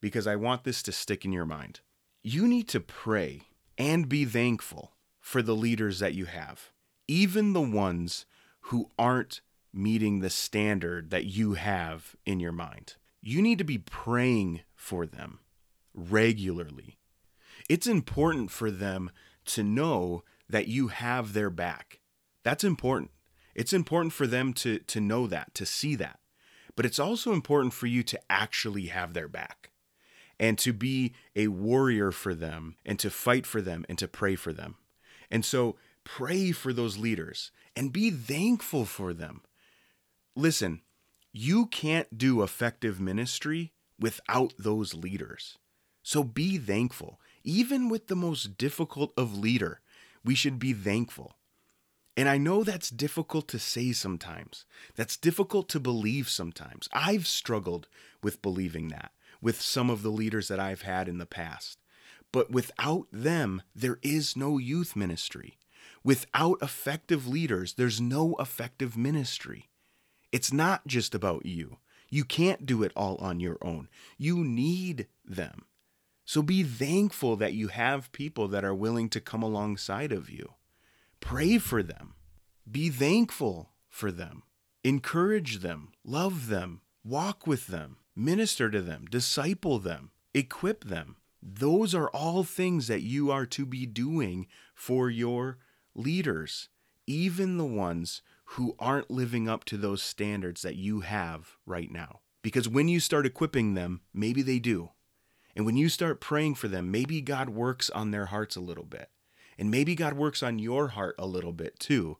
because 0.00 0.26
I 0.26 0.36
want 0.36 0.64
this 0.64 0.82
to 0.84 0.92
stick 0.92 1.24
in 1.24 1.32
your 1.32 1.44
mind. 1.44 1.80
You 2.22 2.48
need 2.48 2.68
to 2.68 2.80
pray 2.80 3.42
and 3.76 4.08
be 4.08 4.24
thankful 4.24 4.92
for 5.20 5.42
the 5.42 5.54
leaders 5.54 5.98
that 5.98 6.14
you 6.14 6.24
have, 6.26 6.72
even 7.06 7.52
the 7.52 7.60
ones 7.60 8.26
who 8.62 8.90
aren't 8.98 9.40
meeting 9.72 10.20
the 10.20 10.30
standard 10.30 11.10
that 11.10 11.26
you 11.26 11.54
have 11.54 12.16
in 12.26 12.40
your 12.40 12.52
mind. 12.52 12.96
You 13.22 13.42
need 13.42 13.58
to 13.58 13.64
be 13.64 13.78
praying 13.78 14.62
for 14.74 15.06
them 15.06 15.40
regularly. 15.94 16.98
It's 17.68 17.86
important 17.86 18.50
for 18.50 18.70
them 18.70 19.10
to 19.46 19.62
know 19.62 20.24
that 20.48 20.66
you 20.66 20.88
have 20.88 21.32
their 21.32 21.50
back. 21.50 22.00
That's 22.42 22.64
important. 22.64 23.10
It's 23.54 23.72
important 23.72 24.12
for 24.12 24.26
them 24.26 24.52
to, 24.54 24.78
to 24.78 25.00
know 25.00 25.26
that, 25.26 25.54
to 25.54 25.66
see 25.66 25.94
that. 25.96 26.18
But 26.76 26.86
it's 26.86 26.98
also 26.98 27.32
important 27.32 27.74
for 27.74 27.86
you 27.86 28.02
to 28.04 28.20
actually 28.30 28.86
have 28.86 29.12
their 29.12 29.28
back 29.28 29.70
and 30.38 30.58
to 30.58 30.72
be 30.72 31.12
a 31.36 31.48
warrior 31.48 32.10
for 32.10 32.34
them 32.34 32.76
and 32.86 32.98
to 32.98 33.10
fight 33.10 33.46
for 33.46 33.60
them 33.60 33.84
and 33.88 33.98
to 33.98 34.08
pray 34.08 34.34
for 34.34 34.52
them. 34.52 34.76
And 35.30 35.44
so 35.44 35.76
pray 36.04 36.52
for 36.52 36.72
those 36.72 36.98
leaders 36.98 37.50
and 37.76 37.92
be 37.92 38.10
thankful 38.10 38.84
for 38.84 39.14
them. 39.14 39.42
Listen, 40.34 40.82
you 41.32 41.66
can't 41.66 42.16
do 42.16 42.42
effective 42.42 43.00
ministry 43.00 43.72
without 43.98 44.54
those 44.58 44.94
leaders. 44.94 45.58
So 46.02 46.24
be 46.24 46.58
thankful. 46.58 47.20
Even 47.44 47.88
with 47.88 48.08
the 48.08 48.16
most 48.16 48.56
difficult 48.56 49.12
of 49.16 49.38
leader, 49.38 49.80
we 50.24 50.34
should 50.34 50.58
be 50.58 50.72
thankful. 50.72 51.36
And 52.16 52.28
I 52.28 52.38
know 52.38 52.64
that's 52.64 52.90
difficult 52.90 53.48
to 53.48 53.58
say 53.58 53.92
sometimes. 53.92 54.66
That's 54.96 55.16
difficult 55.16 55.68
to 55.70 55.80
believe 55.80 56.28
sometimes. 56.28 56.88
I've 56.92 57.26
struggled 57.26 57.88
with 58.22 58.42
believing 58.42 58.88
that 58.88 59.12
with 59.40 59.60
some 59.60 59.88
of 59.88 60.02
the 60.02 60.10
leaders 60.10 60.48
that 60.48 60.60
I've 60.60 60.82
had 60.82 61.08
in 61.08 61.18
the 61.18 61.26
past. 61.26 61.79
But 62.32 62.50
without 62.50 63.06
them, 63.12 63.62
there 63.74 63.98
is 64.02 64.36
no 64.36 64.58
youth 64.58 64.94
ministry. 64.94 65.58
Without 66.04 66.58
effective 66.62 67.26
leaders, 67.26 67.74
there's 67.74 68.00
no 68.00 68.36
effective 68.38 68.96
ministry. 68.96 69.68
It's 70.32 70.52
not 70.52 70.86
just 70.86 71.14
about 71.14 71.44
you. 71.44 71.78
You 72.08 72.24
can't 72.24 72.66
do 72.66 72.82
it 72.82 72.92
all 72.96 73.16
on 73.16 73.40
your 73.40 73.58
own. 73.62 73.88
You 74.16 74.44
need 74.44 75.06
them. 75.24 75.64
So 76.24 76.42
be 76.42 76.62
thankful 76.62 77.36
that 77.36 77.54
you 77.54 77.68
have 77.68 78.12
people 78.12 78.48
that 78.48 78.64
are 78.64 78.74
willing 78.74 79.08
to 79.10 79.20
come 79.20 79.42
alongside 79.42 80.12
of 80.12 80.30
you. 80.30 80.54
Pray 81.20 81.58
for 81.58 81.82
them. 81.82 82.14
Be 82.70 82.88
thankful 82.88 83.70
for 83.88 84.12
them. 84.12 84.44
Encourage 84.84 85.58
them. 85.58 85.92
Love 86.04 86.48
them. 86.48 86.80
Walk 87.04 87.46
with 87.46 87.66
them. 87.66 87.96
Minister 88.14 88.70
to 88.70 88.80
them. 88.80 89.06
Disciple 89.10 89.78
them. 89.78 90.12
Equip 90.32 90.84
them. 90.84 91.16
Those 91.42 91.94
are 91.94 92.08
all 92.10 92.44
things 92.44 92.86
that 92.88 93.02
you 93.02 93.30
are 93.30 93.46
to 93.46 93.64
be 93.64 93.86
doing 93.86 94.46
for 94.74 95.08
your 95.10 95.58
leaders, 95.94 96.68
even 97.06 97.56
the 97.56 97.64
ones 97.64 98.22
who 98.44 98.74
aren't 98.78 99.10
living 99.10 99.48
up 99.48 99.64
to 99.64 99.76
those 99.76 100.02
standards 100.02 100.62
that 100.62 100.76
you 100.76 101.00
have 101.00 101.56
right 101.64 101.90
now. 101.90 102.20
Because 102.42 102.68
when 102.68 102.88
you 102.88 103.00
start 103.00 103.26
equipping 103.26 103.74
them, 103.74 104.00
maybe 104.12 104.42
they 104.42 104.58
do. 104.58 104.90
And 105.54 105.66
when 105.66 105.76
you 105.76 105.88
start 105.88 106.20
praying 106.20 106.54
for 106.56 106.68
them, 106.68 106.90
maybe 106.90 107.20
God 107.20 107.50
works 107.50 107.90
on 107.90 108.10
their 108.10 108.26
hearts 108.26 108.56
a 108.56 108.60
little 108.60 108.84
bit. 108.84 109.10
And 109.58 109.70
maybe 109.70 109.94
God 109.94 110.14
works 110.14 110.42
on 110.42 110.58
your 110.58 110.88
heart 110.88 111.14
a 111.18 111.26
little 111.26 111.52
bit 111.52 111.78
too 111.78 112.18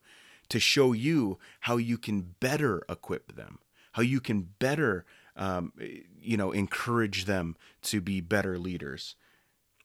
to 0.50 0.60
show 0.60 0.92
you 0.92 1.38
how 1.60 1.76
you 1.78 1.96
can 1.96 2.34
better 2.40 2.82
equip 2.88 3.34
them, 3.34 3.60
how 3.92 4.02
you 4.02 4.20
can 4.20 4.50
better, 4.58 5.06
um, 5.40 5.72
you 6.20 6.36
know, 6.36 6.52
encourage 6.52 7.24
them 7.24 7.56
to 7.82 8.00
be 8.00 8.20
better 8.20 8.58
leaders. 8.58 9.16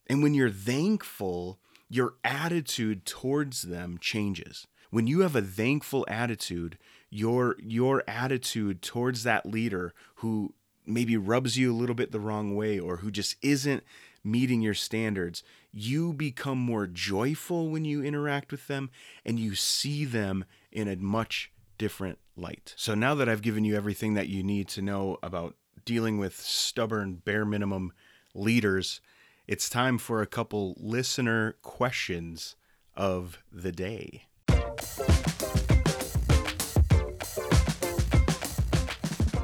And 0.06 0.22
when 0.22 0.36
you're 0.36 0.52
thankful, 0.52 1.60
your 1.90 2.16
attitude 2.24 3.06
towards 3.06 3.64
them 3.64 3.98
changes. 4.00 4.68
When 4.92 5.08
you 5.08 5.22
have 5.22 5.36
a 5.36 5.42
thankful 5.42 6.06
attitude, 6.08 6.78
your 7.10 7.56
your 7.60 8.04
attitude 8.08 8.82
towards 8.82 9.24
that 9.24 9.46
leader 9.46 9.94
who 10.16 10.54
maybe 10.86 11.18
rubs 11.18 11.58
you 11.58 11.72
a 11.72 11.76
little 11.76 11.96
bit 11.96 12.12
the 12.12 12.20
wrong 12.20 12.56
way 12.56 12.78
or 12.78 12.98
who 12.98 13.10
just 13.10 13.38
isn't 13.42 13.84
meeting 14.24 14.62
your 14.62 14.74
standards, 14.74 15.42
you 15.72 16.14
become 16.14 16.58
more 16.58 16.86
joyful 16.86 17.70
when 17.70 17.86
you 17.86 18.04
interact 18.04 18.52
with 18.52 18.68
them 18.68 18.90
and 19.26 19.40
you 19.40 19.56
see 19.56 20.04
them 20.04 20.46
in 20.72 20.88
a 20.88 20.96
much 20.98 21.52
different 21.78 22.20
light. 22.36 22.74
So 22.78 22.96
now 22.96 23.16
that 23.16 23.30
I've 23.30 23.42
given 23.42 23.66
you 23.66 23.76
everything 23.76 24.14
that 24.16 24.28
you 24.28 24.44
need 24.44 24.68
to 24.70 24.82
know 24.82 25.18
about 25.24 25.56
dealing 25.86 26.18
with 26.18 26.40
stubborn, 26.40 27.16
bare 27.16 27.46
minimum 27.46 27.94
leaders, 28.34 29.02
it's 29.48 29.70
time 29.70 29.98
for 29.98 30.22
a 30.22 30.28
couple 30.28 30.76
listener 30.78 31.56
questions 31.62 32.56
of 32.96 33.44
the 33.52 33.72
day. 33.72 34.26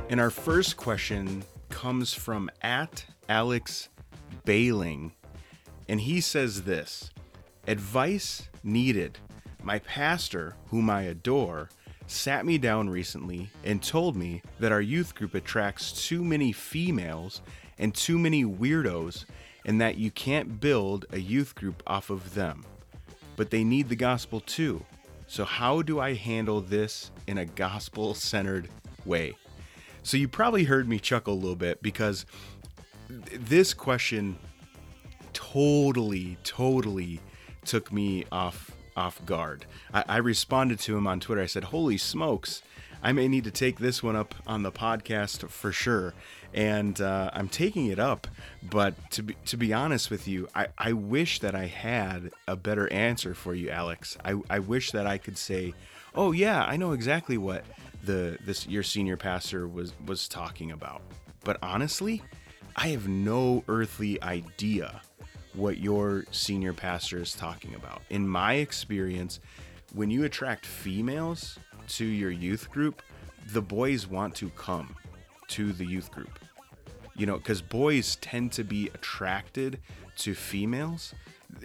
And 0.09 0.19
our 0.19 0.29
first 0.29 0.75
question 0.75 1.43
comes 1.69 2.13
from 2.13 2.51
at 2.61 3.05
Alex 3.29 3.89
Bailing. 4.43 5.13
And 5.87 6.01
he 6.01 6.19
says 6.19 6.63
this 6.63 7.11
Advice 7.67 8.49
needed. 8.63 9.19
My 9.63 9.79
pastor, 9.79 10.55
whom 10.67 10.89
I 10.89 11.03
adore, 11.03 11.69
sat 12.11 12.45
me 12.45 12.57
down 12.57 12.89
recently 12.89 13.49
and 13.63 13.81
told 13.81 14.15
me 14.15 14.41
that 14.59 14.71
our 14.71 14.81
youth 14.81 15.15
group 15.15 15.33
attracts 15.33 16.07
too 16.07 16.23
many 16.23 16.51
females 16.51 17.41
and 17.79 17.95
too 17.95 18.19
many 18.19 18.43
weirdos, 18.45 19.25
and 19.65 19.81
that 19.81 19.97
you 19.97 20.11
can't 20.11 20.59
build 20.59 21.05
a 21.11 21.19
youth 21.19 21.55
group 21.55 21.81
off 21.87 22.09
of 22.09 22.35
them. 22.35 22.63
But 23.35 23.49
they 23.49 23.63
need 23.63 23.89
the 23.89 23.95
gospel 23.95 24.39
too. 24.41 24.85
So, 25.27 25.45
how 25.45 25.81
do 25.81 25.99
I 25.99 26.13
handle 26.13 26.61
this 26.61 27.09
in 27.25 27.37
a 27.37 27.45
gospel 27.45 28.13
centered 28.13 28.67
way? 29.05 29.35
So 30.03 30.17
you 30.17 30.27
probably 30.27 30.63
heard 30.63 30.89
me 30.89 30.99
chuckle 30.99 31.33
a 31.33 31.35
little 31.35 31.55
bit 31.55 31.81
because 31.81 32.25
this 33.09 33.73
question 33.73 34.37
totally, 35.33 36.37
totally 36.43 37.19
took 37.65 37.91
me 37.91 38.25
off 38.31 38.70
off 38.95 39.23
guard. 39.25 39.65
I, 39.93 40.03
I, 40.07 40.17
responded 40.17 40.79
to 40.81 40.97
him 40.97 41.07
on 41.07 41.19
Twitter. 41.19 41.41
I 41.41 41.47
said, 41.47 41.65
"Holy 41.65 41.97
smokes! 41.97 42.61
I 43.03 43.11
may 43.11 43.27
need 43.27 43.43
to 43.45 43.51
take 43.51 43.79
this 43.79 44.03
one 44.03 44.15
up 44.15 44.35
on 44.45 44.63
the 44.63 44.71
podcast 44.71 45.47
for 45.49 45.71
sure." 45.71 46.13
And 46.53 46.99
uh, 46.99 47.31
I'm 47.33 47.47
taking 47.47 47.87
it 47.87 47.99
up, 47.99 48.27
but 48.61 48.93
to 49.11 49.23
be 49.23 49.35
to 49.45 49.57
be 49.57 49.73
honest 49.73 50.11
with 50.11 50.27
you, 50.27 50.49
I, 50.53 50.67
I 50.77 50.93
wish 50.93 51.39
that 51.39 51.55
I 51.55 51.67
had 51.67 52.31
a 52.47 52.55
better 52.55 52.91
answer 52.91 53.33
for 53.33 53.55
you, 53.55 53.69
Alex. 53.69 54.17
I, 54.25 54.35
I 54.49 54.59
wish 54.59 54.91
that 54.91 55.07
I 55.07 55.17
could 55.17 55.37
say, 55.37 55.73
"Oh 56.13 56.31
yeah, 56.31 56.63
I 56.63 56.75
know 56.75 56.91
exactly 56.91 57.37
what 57.37 57.63
the 58.03 58.37
this 58.45 58.67
your 58.67 58.83
senior 58.83 59.17
pastor 59.17 59.67
was 59.67 59.93
was 60.05 60.27
talking 60.27 60.71
about. 60.71 61.01
But 61.43 61.57
honestly, 61.61 62.21
I 62.75 62.89
have 62.89 63.07
no 63.07 63.63
earthly 63.67 64.21
idea 64.21 65.01
what 65.53 65.77
your 65.77 66.25
senior 66.31 66.73
pastor 66.73 67.21
is 67.21 67.33
talking 67.33 67.75
about. 67.75 68.01
In 68.09 68.27
my 68.27 68.55
experience, 68.55 69.39
when 69.93 70.09
you 70.09 70.23
attract 70.23 70.65
females 70.65 71.59
to 71.89 72.05
your 72.05 72.31
youth 72.31 72.69
group, 72.71 73.01
the 73.53 73.61
boys 73.61 74.07
want 74.07 74.35
to 74.35 74.49
come 74.51 74.95
to 75.49 75.73
the 75.73 75.85
youth 75.85 76.11
group. 76.11 76.39
You 77.15 77.25
know, 77.25 77.37
because 77.37 77.61
boys 77.61 78.15
tend 78.17 78.51
to 78.53 78.63
be 78.63 78.87
attracted 78.93 79.79
to 80.17 80.33
females, 80.33 81.13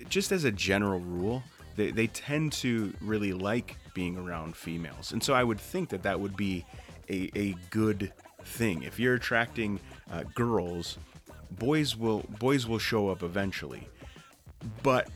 just 0.09 0.33
as 0.33 0.45
a 0.45 0.51
general 0.51 1.01
rule 1.01 1.43
they, 1.77 1.91
they 1.91 2.07
tend 2.09 2.53
to 2.53 2.93
really 3.01 3.33
like 3.33 3.77
being 3.95 4.17
around 4.17 4.57
females. 4.57 5.13
And 5.13 5.23
so 5.23 5.35
I 5.35 5.45
would 5.45 5.61
think 5.61 5.91
that 5.91 6.03
that 6.03 6.19
would 6.19 6.37
be 6.37 6.65
a, 7.09 7.31
a 7.37 7.55
good 7.71 8.13
thing. 8.43 8.83
If 8.83 8.99
you're 8.99 9.15
attracting 9.15 9.79
uh, 10.11 10.25
girls, 10.35 10.99
boys 11.51 11.97
will 11.97 12.21
boys 12.39 12.67
will 12.67 12.79
show 12.79 13.09
up 13.09 13.23
eventually. 13.23 13.89
But 14.83 15.09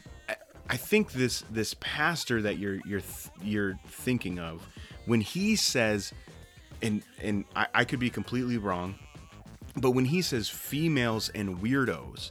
I 0.69 0.77
think 0.77 1.12
this 1.12 1.43
this 1.51 1.75
pastor 1.81 2.43
that 2.43 2.59
you're 2.59 2.81
you're 2.87 3.03
you're 3.43 3.79
thinking 3.88 4.38
of, 4.38 4.66
when 5.07 5.21
he 5.21 5.57
says, 5.57 6.12
and 6.81 7.03
and 7.21 7.45
I, 7.57 7.66
I 7.75 7.85
could 7.85 7.99
be 7.99 8.11
completely 8.11 8.57
wrong, 8.57 8.95
but 9.77 9.90
when 9.90 10.05
he 10.05 10.23
says 10.23 10.49
females 10.49 11.29
and 11.35 11.59
weirdos, 11.59 12.31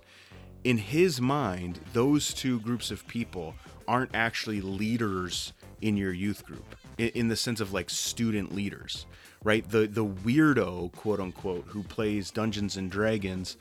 in 0.63 0.77
his 0.77 1.19
mind, 1.19 1.79
those 1.93 2.33
two 2.33 2.59
groups 2.61 2.91
of 2.91 3.05
people 3.07 3.55
aren't 3.87 4.11
actually 4.13 4.61
leaders 4.61 5.51
in 5.81 5.97
your 5.97 6.13
youth 6.13 6.45
group 6.45 6.75
in, 6.97 7.27
the 7.29 7.35
sense 7.35 7.59
of 7.59 7.73
like 7.73 7.89
student 7.89 8.53
leaders 8.53 9.05
right 9.43 9.69
the 9.69 9.87
the 9.87 10.05
weirdo 10.05 10.91
quote 10.91 11.19
unquote 11.19 11.63
who 11.67 11.81
plays 11.83 12.29
dungeons 12.29 12.75
and 12.75 12.91
dragons 12.91 13.55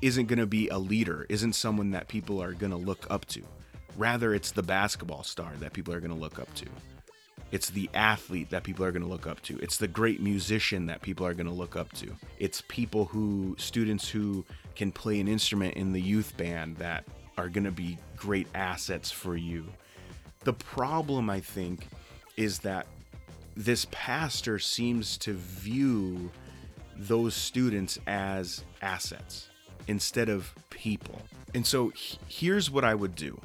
isn't 0.00 0.26
going 0.26 0.38
to 0.38 0.46
be 0.46 0.68
a 0.68 0.78
leader 0.78 1.26
isn't 1.28 1.54
someone 1.54 1.90
that 1.90 2.08
people 2.08 2.42
are 2.42 2.52
going 2.52 2.70
to 2.70 2.76
look 2.76 3.06
up 3.10 3.24
to. 3.26 3.42
Rather 3.96 4.34
it's 4.34 4.52
the 4.52 4.62
basketball 4.62 5.24
star 5.24 5.52
that 5.60 5.72
people 5.72 5.92
are 5.92 6.00
going 6.00 6.12
to 6.12 6.16
look 6.16 6.38
up 6.38 6.52
to. 6.54 6.66
It's 7.50 7.70
the 7.70 7.88
athlete 7.94 8.50
that 8.50 8.62
people 8.62 8.84
are 8.84 8.92
going 8.92 9.02
to 9.02 9.08
look 9.08 9.26
up 9.26 9.40
to. 9.42 9.58
It's 9.58 9.78
the 9.78 9.88
great 9.88 10.20
musician 10.20 10.86
that 10.86 11.00
people 11.00 11.26
are 11.26 11.34
going 11.34 11.46
to 11.46 11.52
look 11.52 11.76
up 11.76 11.90
to. 11.94 12.12
It's 12.38 12.62
people 12.68 13.06
who 13.06 13.56
students 13.58 14.08
who 14.08 14.44
can 14.76 14.92
play 14.92 15.18
an 15.18 15.28
instrument 15.28 15.74
in 15.74 15.92
the 15.92 16.00
youth 16.00 16.36
band 16.36 16.76
that 16.76 17.04
are 17.38 17.48
going 17.48 17.64
to 17.64 17.72
be 17.72 17.98
great 18.16 18.48
assets 18.54 19.10
for 19.10 19.36
you. 19.36 19.64
The 20.44 20.52
problem, 20.52 21.30
I 21.30 21.40
think, 21.40 21.88
is 22.36 22.60
that 22.60 22.86
this 23.56 23.86
pastor 23.90 24.58
seems 24.58 25.16
to 25.18 25.32
view 25.32 26.30
those 26.96 27.34
students 27.34 27.98
as 28.06 28.62
assets 28.82 29.47
instead 29.88 30.28
of 30.28 30.54
people. 30.70 31.20
And 31.54 31.66
so 31.66 31.92
here's 32.28 32.70
what 32.70 32.84
I 32.84 32.94
would 32.94 33.16
do. 33.16 33.40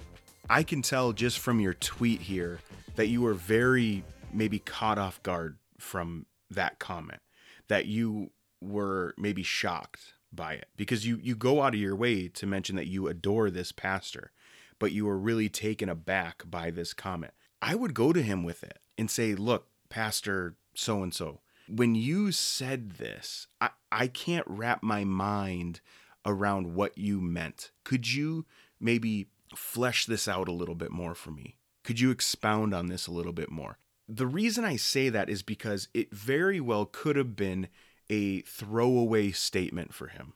I 0.50 0.62
can 0.62 0.82
tell 0.82 1.14
just 1.14 1.40
from 1.40 1.60
your 1.60 1.74
tweet 1.74 2.22
here 2.22 2.60
that 2.96 3.08
you 3.08 3.22
were 3.22 3.34
very 3.34 4.04
maybe 4.32 4.60
caught 4.60 5.00
off 5.00 5.24
guard 5.24 5.58
from 5.80 6.26
that 6.52 6.78
comment, 6.80 7.22
that 7.70 7.86
you 7.88 8.30
were 8.62 9.16
maybe 9.18 9.44
shocked 9.44 10.14
by 10.32 10.54
it 10.54 10.68
because 10.76 11.06
you 11.06 11.20
you 11.22 11.36
go 11.36 11.62
out 11.62 11.74
of 11.74 11.80
your 11.80 11.96
way 11.96 12.28
to 12.28 12.48
mention 12.48 12.76
that 12.76 12.88
you 12.88 13.08
adore 13.08 13.50
this 13.50 13.72
pastor 13.72 14.32
but 14.80 14.92
you 14.92 15.06
were 15.06 15.18
really 15.18 15.48
taken 15.48 15.90
aback 15.90 16.44
by 16.50 16.72
this 16.72 16.94
comment 16.94 17.34
i 17.62 17.76
would 17.76 17.94
go 17.94 18.12
to 18.12 18.22
him 18.22 18.44
with 18.44 18.64
it 18.64 18.80
and 18.98 19.12
say 19.12 19.36
look 19.36 19.68
pastor 19.90 20.56
so 20.76 21.04
and 21.04 21.14
so 21.14 21.42
when 21.68 21.94
you 21.94 22.32
said 22.32 22.94
this 22.94 23.48
i 23.62 23.70
i 23.92 24.08
can't 24.08 24.48
wrap 24.48 24.82
my 24.82 25.04
mind 25.04 25.82
around 26.26 26.74
what 26.76 26.98
you 26.98 27.20
meant 27.20 27.72
could 27.84 28.12
you 28.12 28.46
maybe 28.80 29.28
flesh 29.56 30.06
this 30.06 30.28
out 30.28 30.48
a 30.48 30.54
little 30.54 30.76
bit 30.76 30.92
more 30.92 31.16
for 31.16 31.32
me 31.32 31.58
could 31.84 32.00
you 32.00 32.12
expound 32.12 32.74
on 32.74 32.88
this 32.88 33.08
a 33.08 33.12
little 33.12 33.34
bit 33.34 33.52
more 33.52 33.78
the 34.08 34.28
reason 34.28 34.66
i 34.66 34.76
say 34.76 35.10
that 35.10 35.30
is 35.30 35.42
because 35.42 35.88
it 35.94 36.14
very 36.14 36.60
well 36.60 36.86
could 36.86 37.16
have 37.16 37.36
been 37.36 37.68
a 38.10 38.42
throwaway 38.42 39.32
statement 39.32 39.94
for 39.94 40.08
him. 40.08 40.34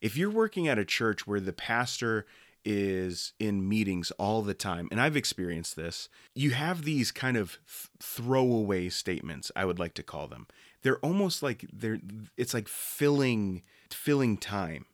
If 0.00 0.16
you're 0.16 0.30
working 0.30 0.68
at 0.68 0.78
a 0.78 0.84
church 0.84 1.26
where 1.26 1.40
the 1.40 1.52
pastor 1.52 2.26
is 2.64 3.32
in 3.38 3.68
meetings 3.68 4.10
all 4.12 4.42
the 4.42 4.54
time, 4.54 4.88
and 4.90 5.00
I've 5.00 5.16
experienced 5.16 5.76
this. 5.76 6.10
You 6.34 6.50
have 6.50 6.82
these 6.82 7.10
kind 7.10 7.38
of 7.38 7.52
th- 7.52 7.88
throwaway 8.00 8.90
statements, 8.90 9.50
I 9.56 9.64
would 9.64 9.78
like 9.78 9.94
to 9.94 10.02
call 10.02 10.28
them. 10.28 10.46
They're 10.82 10.98
almost 10.98 11.42
like 11.42 11.64
they're 11.72 12.00
it's 12.36 12.52
like 12.52 12.68
filling 12.68 13.62
filling 13.90 14.36
time, 14.36 14.84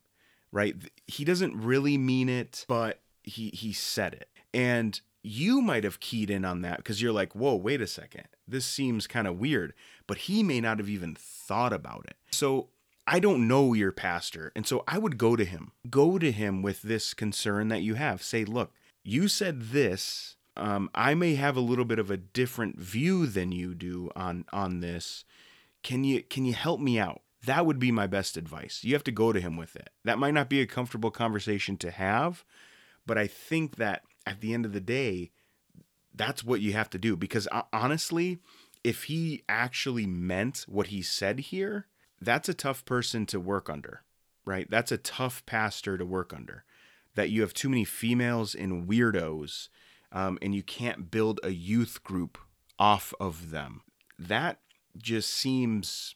right? 0.52 0.74
He 1.06 1.24
doesn't 1.24 1.56
really 1.56 1.98
mean 1.98 2.28
it, 2.28 2.64
but 2.68 3.00
he 3.22 3.50
he 3.50 3.72
said 3.72 4.14
it. 4.14 4.28
And 4.54 5.00
you 5.22 5.60
might 5.60 5.84
have 5.84 6.00
keyed 6.00 6.30
in 6.30 6.44
on 6.44 6.62
that 6.62 6.78
because 6.78 7.02
you're 7.02 7.12
like, 7.12 7.34
whoa, 7.34 7.56
wait 7.56 7.80
a 7.80 7.86
second. 7.86 8.28
This 8.46 8.64
seems 8.64 9.08
kind 9.08 9.26
of 9.26 9.40
weird. 9.40 9.74
But 10.06 10.18
he 10.18 10.42
may 10.44 10.60
not 10.60 10.78
have 10.78 10.88
even 10.88 11.16
thought 11.18 11.72
about 11.72 12.06
it. 12.06 12.16
So 12.30 12.68
I 13.08 13.18
don't 13.18 13.48
know 13.48 13.72
your 13.72 13.90
pastor. 13.90 14.52
And 14.54 14.66
so 14.66 14.84
I 14.86 14.98
would 14.98 15.18
go 15.18 15.34
to 15.34 15.44
him, 15.44 15.72
go 15.90 16.18
to 16.18 16.30
him 16.30 16.62
with 16.62 16.82
this 16.82 17.12
concern 17.12 17.68
that 17.68 17.82
you 17.82 17.94
have. 17.94 18.22
Say, 18.22 18.44
look, 18.44 18.72
you 19.02 19.26
said 19.26 19.70
this. 19.70 20.36
Um, 20.56 20.90
I 20.94 21.14
may 21.14 21.34
have 21.34 21.56
a 21.56 21.60
little 21.60 21.84
bit 21.84 21.98
of 21.98 22.10
a 22.10 22.16
different 22.16 22.78
view 22.78 23.26
than 23.26 23.52
you 23.52 23.74
do 23.74 24.10
on 24.16 24.46
on 24.52 24.80
this. 24.80 25.24
Can 25.82 26.02
you 26.04 26.22
can 26.22 26.44
you 26.44 26.54
help 26.54 26.80
me 26.80 26.98
out? 26.98 27.20
That 27.44 27.66
would 27.66 27.78
be 27.78 27.92
my 27.92 28.06
best 28.06 28.36
advice. 28.36 28.80
You 28.82 28.94
have 28.94 29.04
to 29.04 29.12
go 29.12 29.32
to 29.32 29.40
him 29.40 29.56
with 29.56 29.76
it. 29.76 29.90
That 30.04 30.18
might 30.18 30.34
not 30.34 30.48
be 30.48 30.60
a 30.60 30.66
comfortable 30.66 31.10
conversation 31.10 31.76
to 31.78 31.90
have, 31.90 32.44
but 33.06 33.18
I 33.18 33.26
think 33.26 33.76
that 33.76 34.02
at 34.26 34.40
the 34.40 34.52
end 34.52 34.66
of 34.66 34.72
the 34.72 34.80
day, 34.80 35.30
that's 36.14 36.42
what 36.42 36.60
you 36.60 36.72
have 36.72 36.90
to 36.90 36.98
do 36.98 37.16
because 37.16 37.46
honestly, 37.72 38.38
if 38.82 39.04
he 39.04 39.42
actually 39.48 40.06
meant 40.06 40.64
what 40.68 40.88
he 40.88 41.02
said 41.02 41.40
here, 41.40 41.86
that's 42.20 42.48
a 42.48 42.54
tough 42.54 42.84
person 42.84 43.26
to 43.26 43.38
work 43.38 43.68
under, 43.68 44.02
right? 44.44 44.68
That's 44.70 44.92
a 44.92 44.98
tough 44.98 45.44
pastor 45.46 45.98
to 45.98 46.06
work 46.06 46.32
under. 46.32 46.64
That 47.14 47.30
you 47.30 47.40
have 47.42 47.54
too 47.54 47.68
many 47.68 47.84
females 47.84 48.54
and 48.54 48.86
weirdos, 48.86 49.68
um, 50.12 50.38
and 50.42 50.54
you 50.54 50.62
can't 50.62 51.10
build 51.10 51.40
a 51.42 51.50
youth 51.50 52.02
group 52.02 52.38
off 52.78 53.14
of 53.18 53.50
them. 53.50 53.82
That 54.18 54.60
just 54.96 55.30
seems 55.30 56.15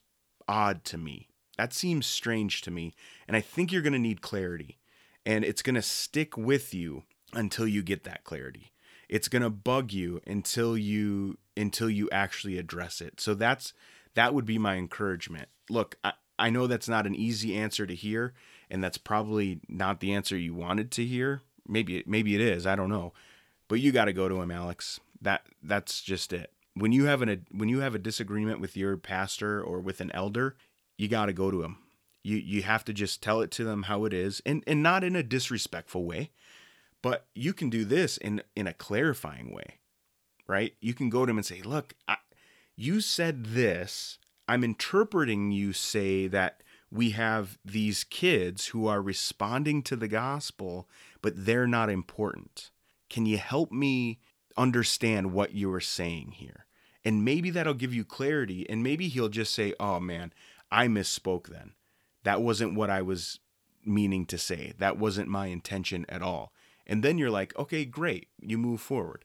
odd 0.51 0.85
to 0.85 0.99
me. 0.99 1.29
That 1.57 1.73
seems 1.73 2.07
strange 2.07 2.61
to 2.63 2.71
me. 2.71 2.93
And 3.29 3.37
I 3.37 3.41
think 3.41 3.71
you're 3.71 3.83
going 3.83 3.93
to 3.93 3.99
need 3.99 4.21
clarity. 4.21 4.79
And 5.25 5.45
it's 5.45 5.63
going 5.63 5.77
to 5.77 5.83
stick 5.83 6.37
with 6.37 6.75
you 6.75 7.05
until 7.33 7.69
you 7.69 7.83
get 7.83 8.05
that 8.05 8.25
clarity. 8.25 8.73
It's 9.09 9.29
going 9.29 9.43
to 9.43 9.51
bug 9.51 9.93
you 9.93 10.21
until 10.27 10.77
you 10.77 11.39
until 11.57 11.91
you 11.91 12.09
actually 12.11 12.59
address 12.59 13.01
it. 13.01 13.21
So 13.21 13.35
that's 13.35 13.73
that 14.15 14.35
would 14.35 14.47
be 14.47 14.59
my 14.59 14.77
encouragement. 14.77 15.49
Look, 15.69 15.97
I, 16.03 16.13
I 16.39 16.51
know 16.51 16.67
that's 16.67 16.89
not 16.89 17.07
an 17.07 17.15
easy 17.15 17.55
answer 17.57 17.87
to 17.87 17.95
hear, 17.95 18.35
and 18.71 18.83
that's 18.83 18.99
probably 18.99 19.61
not 19.69 20.01
the 20.01 20.13
answer 20.15 20.37
you 20.37 20.55
wanted 20.55 20.91
to 20.93 21.05
hear. 21.05 21.43
Maybe 21.69 22.03
maybe 22.07 22.35
it 22.35 22.41
is. 22.41 22.67
I 22.67 22.77
don't 22.77 22.89
know, 22.89 23.13
but 23.69 23.81
you 23.81 23.93
got 23.93 24.07
to 24.07 24.13
go 24.13 24.29
to 24.29 24.41
him, 24.41 24.51
Alex. 24.51 25.01
That 25.21 25.43
that's 25.63 26.01
just 26.01 26.33
it. 26.33 26.53
When 26.75 26.93
you 26.93 27.07
have 27.07 27.23
an 27.23 27.29
a, 27.29 27.39
when 27.51 27.69
you 27.69 27.81
have 27.81 27.95
a 27.95 27.99
disagreement 27.99 28.61
with 28.61 28.77
your 28.77 28.97
pastor 28.97 29.63
or 29.63 29.81
with 29.81 30.01
an 30.01 30.11
elder, 30.15 30.57
you 30.97 31.09
got 31.09 31.27
to 31.27 31.33
go 31.33 31.51
to 31.51 31.63
him. 31.63 31.79
You 32.23 32.37
you 32.37 32.63
have 32.63 32.85
to 32.85 32.93
just 32.93 33.23
tell 33.23 33.41
it 33.41 33.51
to 33.53 33.65
them 33.65 33.85
how 33.85 34.05
it 34.05 34.13
is, 34.13 34.41
and 34.47 34.63
and 34.67 34.83
not 34.83 35.05
in 35.05 35.17
a 35.17 35.23
disrespectful 35.23 36.05
way, 36.05 36.31
but 37.03 37.27
you 37.35 37.53
can 37.53 37.71
do 37.71 37.85
this 37.85 38.17
in 38.17 38.43
in 38.55 38.67
a 38.67 38.75
clarifying 38.75 39.53
way, 39.53 39.79
right? 40.47 40.75
You 40.81 40.95
can 40.95 41.11
go 41.11 41.25
to 41.27 41.31
him 41.31 41.39
and 41.39 41.47
say, 41.47 41.63
"Look, 41.63 41.95
I, 42.07 42.17
you 42.77 43.01
said 43.01 43.47
this. 43.47 44.19
I'm 44.49 44.65
interpreting 44.65 45.53
you 45.53 45.73
say 45.73 46.27
that 46.27 46.63
we 46.91 47.11
have 47.11 47.59
these 47.65 48.05
kids 48.05 48.69
who 48.69 48.87
are 48.87 49.01
responding 49.01 49.83
to 49.85 49.97
the 49.97 50.09
gospel, 50.09 50.89
but 51.23 51.45
they're 51.47 51.67
not 51.67 51.89
important. 51.89 52.71
Can 53.09 53.27
you 53.27 53.39
help 53.39 53.71
me 53.71 54.19
understand 54.57 55.33
what 55.33 55.53
you 55.53 55.73
are 55.73 55.81
saying 55.81 56.33
here? 56.37 56.67
And 57.05 57.25
maybe 57.25 57.51
that'll 57.51 57.75
give 57.75 57.95
you 57.95 58.05
clarity. 58.05 58.69
And 58.69 58.83
maybe 58.83 59.09
he'll 59.09 59.29
just 59.29 59.55
say, 59.55 59.75
oh 59.81 60.01
man, 60.01 60.33
I 60.71 60.87
misspoke 60.87 61.49
then. 61.49 61.73
That 62.25 62.43
wasn't 62.43 62.75
what 62.75 62.91
I 62.91 63.01
was 63.03 63.41
meaning 63.85 64.27
to 64.27 64.39
say. 64.39 64.75
That 64.79 64.99
wasn't 64.99 65.29
my 65.29 65.47
intention 65.47 66.05
at 66.09 66.23
all. 66.23 66.53
And 66.87 67.03
then 67.03 67.17
you're 67.17 67.31
like, 67.31 67.57
okay, 67.59 67.85
great. 67.85 68.29
You 68.41 68.59
move 68.59 68.81
forward 68.81 69.25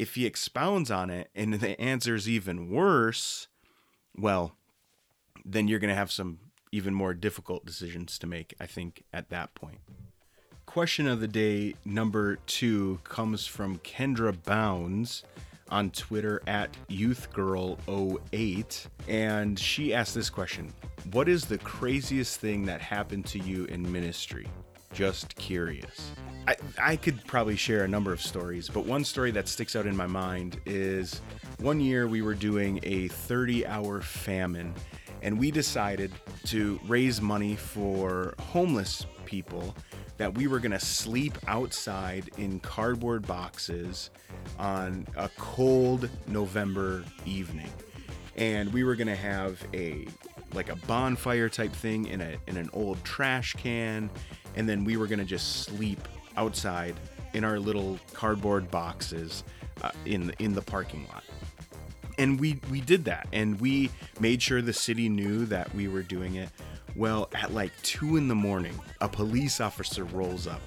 if 0.00 0.14
he 0.14 0.24
expounds 0.24 0.90
on 0.90 1.10
it 1.10 1.28
and 1.34 1.54
the 1.60 1.78
answer 1.78 2.14
is 2.14 2.26
even 2.28 2.70
worse, 2.70 3.48
well, 4.16 4.56
then 5.44 5.68
you're 5.68 5.78
going 5.78 5.90
to 5.90 5.94
have 5.94 6.10
some 6.10 6.38
even 6.72 6.94
more 6.94 7.12
difficult 7.12 7.66
decisions 7.66 8.18
to 8.18 8.26
make, 8.26 8.54
I 8.58 8.66
think, 8.66 9.04
at 9.12 9.28
that 9.28 9.54
point. 9.54 9.80
Question 10.70 11.08
of 11.08 11.18
the 11.18 11.26
day 11.26 11.74
number 11.84 12.36
two 12.46 13.00
comes 13.02 13.44
from 13.44 13.78
Kendra 13.78 14.40
Bounds 14.44 15.24
on 15.68 15.90
Twitter 15.90 16.40
at 16.46 16.70
YouthGirl08. 16.88 18.86
And 19.08 19.58
she 19.58 19.92
asked 19.92 20.14
this 20.14 20.30
question 20.30 20.72
What 21.10 21.28
is 21.28 21.44
the 21.44 21.58
craziest 21.58 22.38
thing 22.38 22.66
that 22.66 22.80
happened 22.80 23.26
to 23.26 23.40
you 23.40 23.64
in 23.64 23.90
ministry? 23.90 24.46
Just 24.92 25.34
curious. 25.34 26.12
I, 26.46 26.54
I 26.80 26.94
could 26.94 27.26
probably 27.26 27.56
share 27.56 27.82
a 27.82 27.88
number 27.88 28.12
of 28.12 28.22
stories, 28.22 28.68
but 28.68 28.86
one 28.86 29.02
story 29.04 29.32
that 29.32 29.48
sticks 29.48 29.74
out 29.74 29.86
in 29.86 29.96
my 29.96 30.06
mind 30.06 30.60
is 30.66 31.20
one 31.58 31.80
year 31.80 32.06
we 32.06 32.22
were 32.22 32.34
doing 32.34 32.78
a 32.84 33.08
30 33.08 33.66
hour 33.66 34.00
famine, 34.00 34.72
and 35.22 35.38
we 35.38 35.50
decided 35.50 36.10
to 36.46 36.80
raise 36.86 37.20
money 37.20 37.56
for 37.56 38.34
homeless 38.40 39.06
people 39.24 39.74
that 40.16 40.34
we 40.34 40.46
were 40.46 40.58
going 40.58 40.72
to 40.72 40.80
sleep 40.80 41.38
outside 41.46 42.30
in 42.36 42.60
cardboard 42.60 43.26
boxes 43.26 44.10
on 44.58 45.06
a 45.16 45.30
cold 45.38 46.10
November 46.26 47.04
evening. 47.24 47.70
And 48.36 48.72
we 48.72 48.84
were 48.84 48.96
going 48.96 49.08
to 49.08 49.16
have 49.16 49.62
a 49.72 50.06
like 50.52 50.68
a 50.68 50.76
bonfire 50.86 51.48
type 51.48 51.72
thing 51.72 52.06
in 52.06 52.20
a 52.20 52.36
in 52.48 52.56
an 52.56 52.68
old 52.72 53.02
trash 53.04 53.54
can 53.54 54.10
and 54.56 54.68
then 54.68 54.84
we 54.84 54.96
were 54.96 55.06
going 55.06 55.18
to 55.18 55.24
just 55.24 55.62
sleep 55.62 56.00
outside 56.36 56.94
in 57.34 57.44
our 57.44 57.58
little 57.58 57.98
cardboard 58.12 58.70
boxes 58.70 59.44
uh, 59.82 59.90
in 60.04 60.32
in 60.38 60.54
the 60.54 60.62
parking 60.62 61.06
lot. 61.08 61.24
And 62.20 62.38
we 62.38 62.60
we 62.70 62.82
did 62.82 63.06
that, 63.06 63.28
and 63.32 63.58
we 63.60 63.90
made 64.20 64.42
sure 64.42 64.60
the 64.60 64.74
city 64.74 65.08
knew 65.08 65.46
that 65.46 65.74
we 65.74 65.88
were 65.88 66.02
doing 66.02 66.34
it. 66.34 66.50
Well, 66.94 67.30
at 67.34 67.54
like 67.54 67.72
two 67.82 68.18
in 68.18 68.28
the 68.28 68.34
morning, 68.34 68.78
a 69.00 69.08
police 69.08 69.58
officer 69.58 70.04
rolls 70.04 70.46
up 70.46 70.60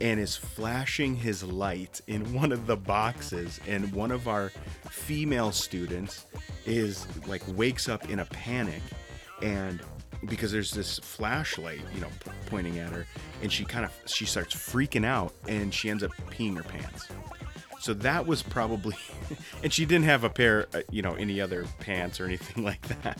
and 0.00 0.18
is 0.18 0.34
flashing 0.34 1.14
his 1.14 1.44
light 1.44 2.00
in 2.08 2.32
one 2.34 2.50
of 2.50 2.66
the 2.66 2.76
boxes, 2.76 3.60
and 3.68 3.92
one 3.92 4.10
of 4.10 4.26
our 4.26 4.50
female 4.90 5.52
students 5.52 6.26
is 6.66 7.06
like 7.28 7.42
wakes 7.56 7.88
up 7.88 8.10
in 8.10 8.18
a 8.18 8.24
panic 8.24 8.82
and 9.42 9.80
because 10.26 10.52
there's 10.52 10.72
this 10.72 10.98
flashlight, 10.98 11.80
you 11.94 12.00
know, 12.00 12.10
pointing 12.46 12.78
at 12.78 12.92
her, 12.92 13.06
and 13.42 13.52
she 13.52 13.64
kind 13.64 13.84
of 13.84 13.92
she 14.06 14.26
starts 14.26 14.54
freaking 14.54 15.06
out, 15.06 15.32
and 15.48 15.72
she 15.72 15.88
ends 15.88 16.02
up 16.02 16.10
peeing 16.30 16.56
her 16.56 16.62
pants. 16.62 17.08
So 17.80 17.94
that 17.94 18.26
was 18.26 18.42
probably, 18.42 18.94
and 19.62 19.72
she 19.72 19.86
didn't 19.86 20.04
have 20.04 20.22
a 20.22 20.28
pair, 20.28 20.66
uh, 20.74 20.82
you 20.90 21.00
know, 21.00 21.14
any 21.14 21.40
other 21.40 21.64
pants 21.80 22.20
or 22.20 22.26
anything 22.26 22.62
like 22.70 22.86
that. 23.02 23.18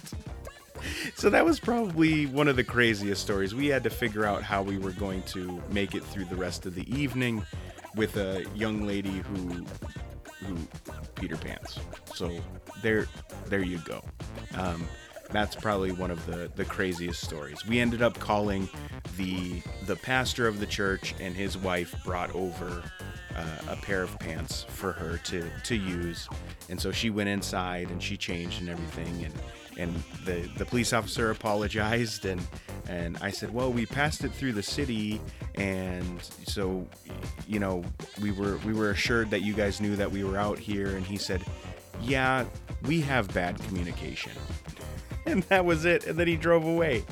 So 1.14 1.30
that 1.30 1.44
was 1.44 1.58
probably 1.58 2.26
one 2.26 2.46
of 2.46 2.56
the 2.56 2.64
craziest 2.64 3.22
stories. 3.22 3.54
We 3.54 3.68
had 3.68 3.82
to 3.84 3.90
figure 3.90 4.24
out 4.24 4.42
how 4.42 4.62
we 4.62 4.78
were 4.78 4.92
going 4.92 5.22
to 5.24 5.62
make 5.70 5.94
it 5.94 6.04
through 6.04 6.26
the 6.26 6.36
rest 6.36 6.66
of 6.66 6.74
the 6.74 6.88
evening 6.94 7.44
with 7.96 8.16
a 8.16 8.46
young 8.54 8.86
lady 8.86 9.18
who 9.18 9.66
who 10.44 10.56
Peter 11.16 11.36
pants. 11.36 11.78
So 12.14 12.30
there 12.82 13.06
there 13.46 13.62
you 13.62 13.78
go. 13.78 14.02
Um, 14.54 14.86
that's 15.30 15.54
probably 15.54 15.92
one 15.92 16.10
of 16.10 16.24
the 16.26 16.50
the 16.56 16.64
craziest 16.64 17.22
stories. 17.22 17.66
We 17.66 17.78
ended 17.78 18.00
up 18.00 18.18
calling 18.18 18.68
the 19.16 19.62
the 19.86 19.96
pastor 19.96 20.46
of 20.46 20.60
the 20.60 20.66
church 20.66 21.14
and 21.20 21.34
his 21.34 21.58
wife 21.58 21.94
brought 22.04 22.34
over 22.34 22.82
uh, 23.40 23.72
a 23.72 23.76
pair 23.76 24.02
of 24.02 24.18
pants 24.18 24.64
for 24.68 24.92
her 24.92 25.18
to 25.24 25.50
to 25.64 25.76
use, 25.76 26.28
and 26.68 26.80
so 26.80 26.92
she 26.92 27.10
went 27.10 27.28
inside 27.28 27.90
and 27.90 28.02
she 28.02 28.16
changed 28.16 28.60
and 28.60 28.68
everything, 28.68 29.24
and 29.24 29.34
and 29.78 29.94
the 30.24 30.48
the 30.58 30.64
police 30.64 30.92
officer 30.92 31.30
apologized 31.30 32.26
and 32.26 32.40
and 32.88 33.16
I 33.20 33.30
said, 33.30 33.54
well, 33.54 33.72
we 33.72 33.86
passed 33.86 34.24
it 34.24 34.32
through 34.32 34.52
the 34.52 34.62
city, 34.62 35.20
and 35.54 36.22
so 36.46 36.86
you 37.46 37.58
know 37.58 37.84
we 38.20 38.32
were 38.32 38.58
we 38.58 38.72
were 38.72 38.90
assured 38.90 39.30
that 39.30 39.40
you 39.40 39.54
guys 39.54 39.80
knew 39.80 39.96
that 39.96 40.10
we 40.10 40.24
were 40.24 40.36
out 40.36 40.58
here, 40.58 40.96
and 40.96 41.06
he 41.06 41.16
said, 41.16 41.42
yeah, 42.02 42.44
we 42.82 43.00
have 43.00 43.32
bad 43.32 43.58
communication 43.64 44.32
and 45.26 45.42
that 45.44 45.64
was 45.64 45.84
it. 45.84 46.06
And 46.06 46.18
then 46.18 46.26
he 46.26 46.36
drove 46.36 46.64
away. 46.64 47.04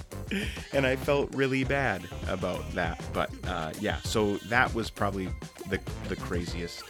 And 0.72 0.86
I 0.86 0.96
felt 0.96 1.34
really 1.34 1.64
bad 1.64 2.02
about 2.28 2.70
that. 2.72 3.02
But 3.12 3.30
uh, 3.46 3.72
yeah, 3.80 3.96
so 4.02 4.36
that 4.48 4.74
was 4.74 4.90
probably 4.90 5.28
the 5.68 5.80
the 6.08 6.16
craziest 6.16 6.82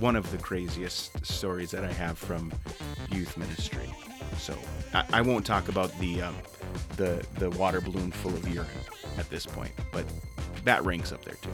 one 0.00 0.16
of 0.16 0.30
the 0.30 0.38
craziest 0.38 1.24
stories 1.26 1.70
that 1.72 1.84
I 1.84 1.92
have 1.92 2.18
from 2.18 2.52
youth 3.10 3.36
ministry. 3.36 3.92
So 4.38 4.56
I, 4.94 5.04
I 5.14 5.22
won't 5.22 5.44
talk 5.44 5.68
about 5.68 5.96
the 5.98 6.22
um, 6.22 6.36
the 6.96 7.24
the 7.38 7.50
water 7.50 7.80
balloon 7.80 8.12
full 8.12 8.34
of 8.34 8.46
urine 8.48 8.68
at 9.18 9.28
this 9.30 9.46
point, 9.46 9.72
but 9.92 10.04
that 10.64 10.84
ranks 10.84 11.12
up 11.12 11.24
there 11.24 11.36
too. 11.42 11.50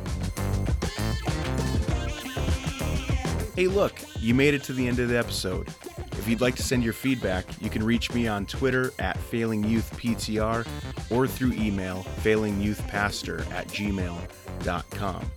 Hey, 3.56 3.68
look, 3.68 3.94
you 4.18 4.34
made 4.34 4.54
it 4.54 4.64
to 4.64 4.72
the 4.72 4.86
end 4.88 4.98
of 4.98 5.08
the 5.08 5.16
episode. 5.16 5.68
If 6.12 6.28
you'd 6.28 6.40
like 6.40 6.56
to 6.56 6.62
send 6.62 6.82
your 6.82 6.92
feedback, 6.92 7.44
you 7.62 7.70
can 7.70 7.84
reach 7.84 8.12
me 8.12 8.26
on 8.26 8.46
Twitter 8.46 8.92
at 8.98 9.16
failingyouthptr 9.16 10.66
or 11.10 11.26
through 11.28 11.52
email 11.52 12.04
failingyouthpastor 12.22 13.48
at 13.52 13.68
gmail.com. 13.68 15.30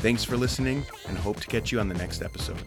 Thanks 0.00 0.24
for 0.24 0.38
listening 0.38 0.82
and 1.08 1.18
hope 1.18 1.40
to 1.40 1.46
catch 1.46 1.70
you 1.70 1.78
on 1.78 1.88
the 1.88 1.94
next 1.94 2.22
episode. 2.22 2.64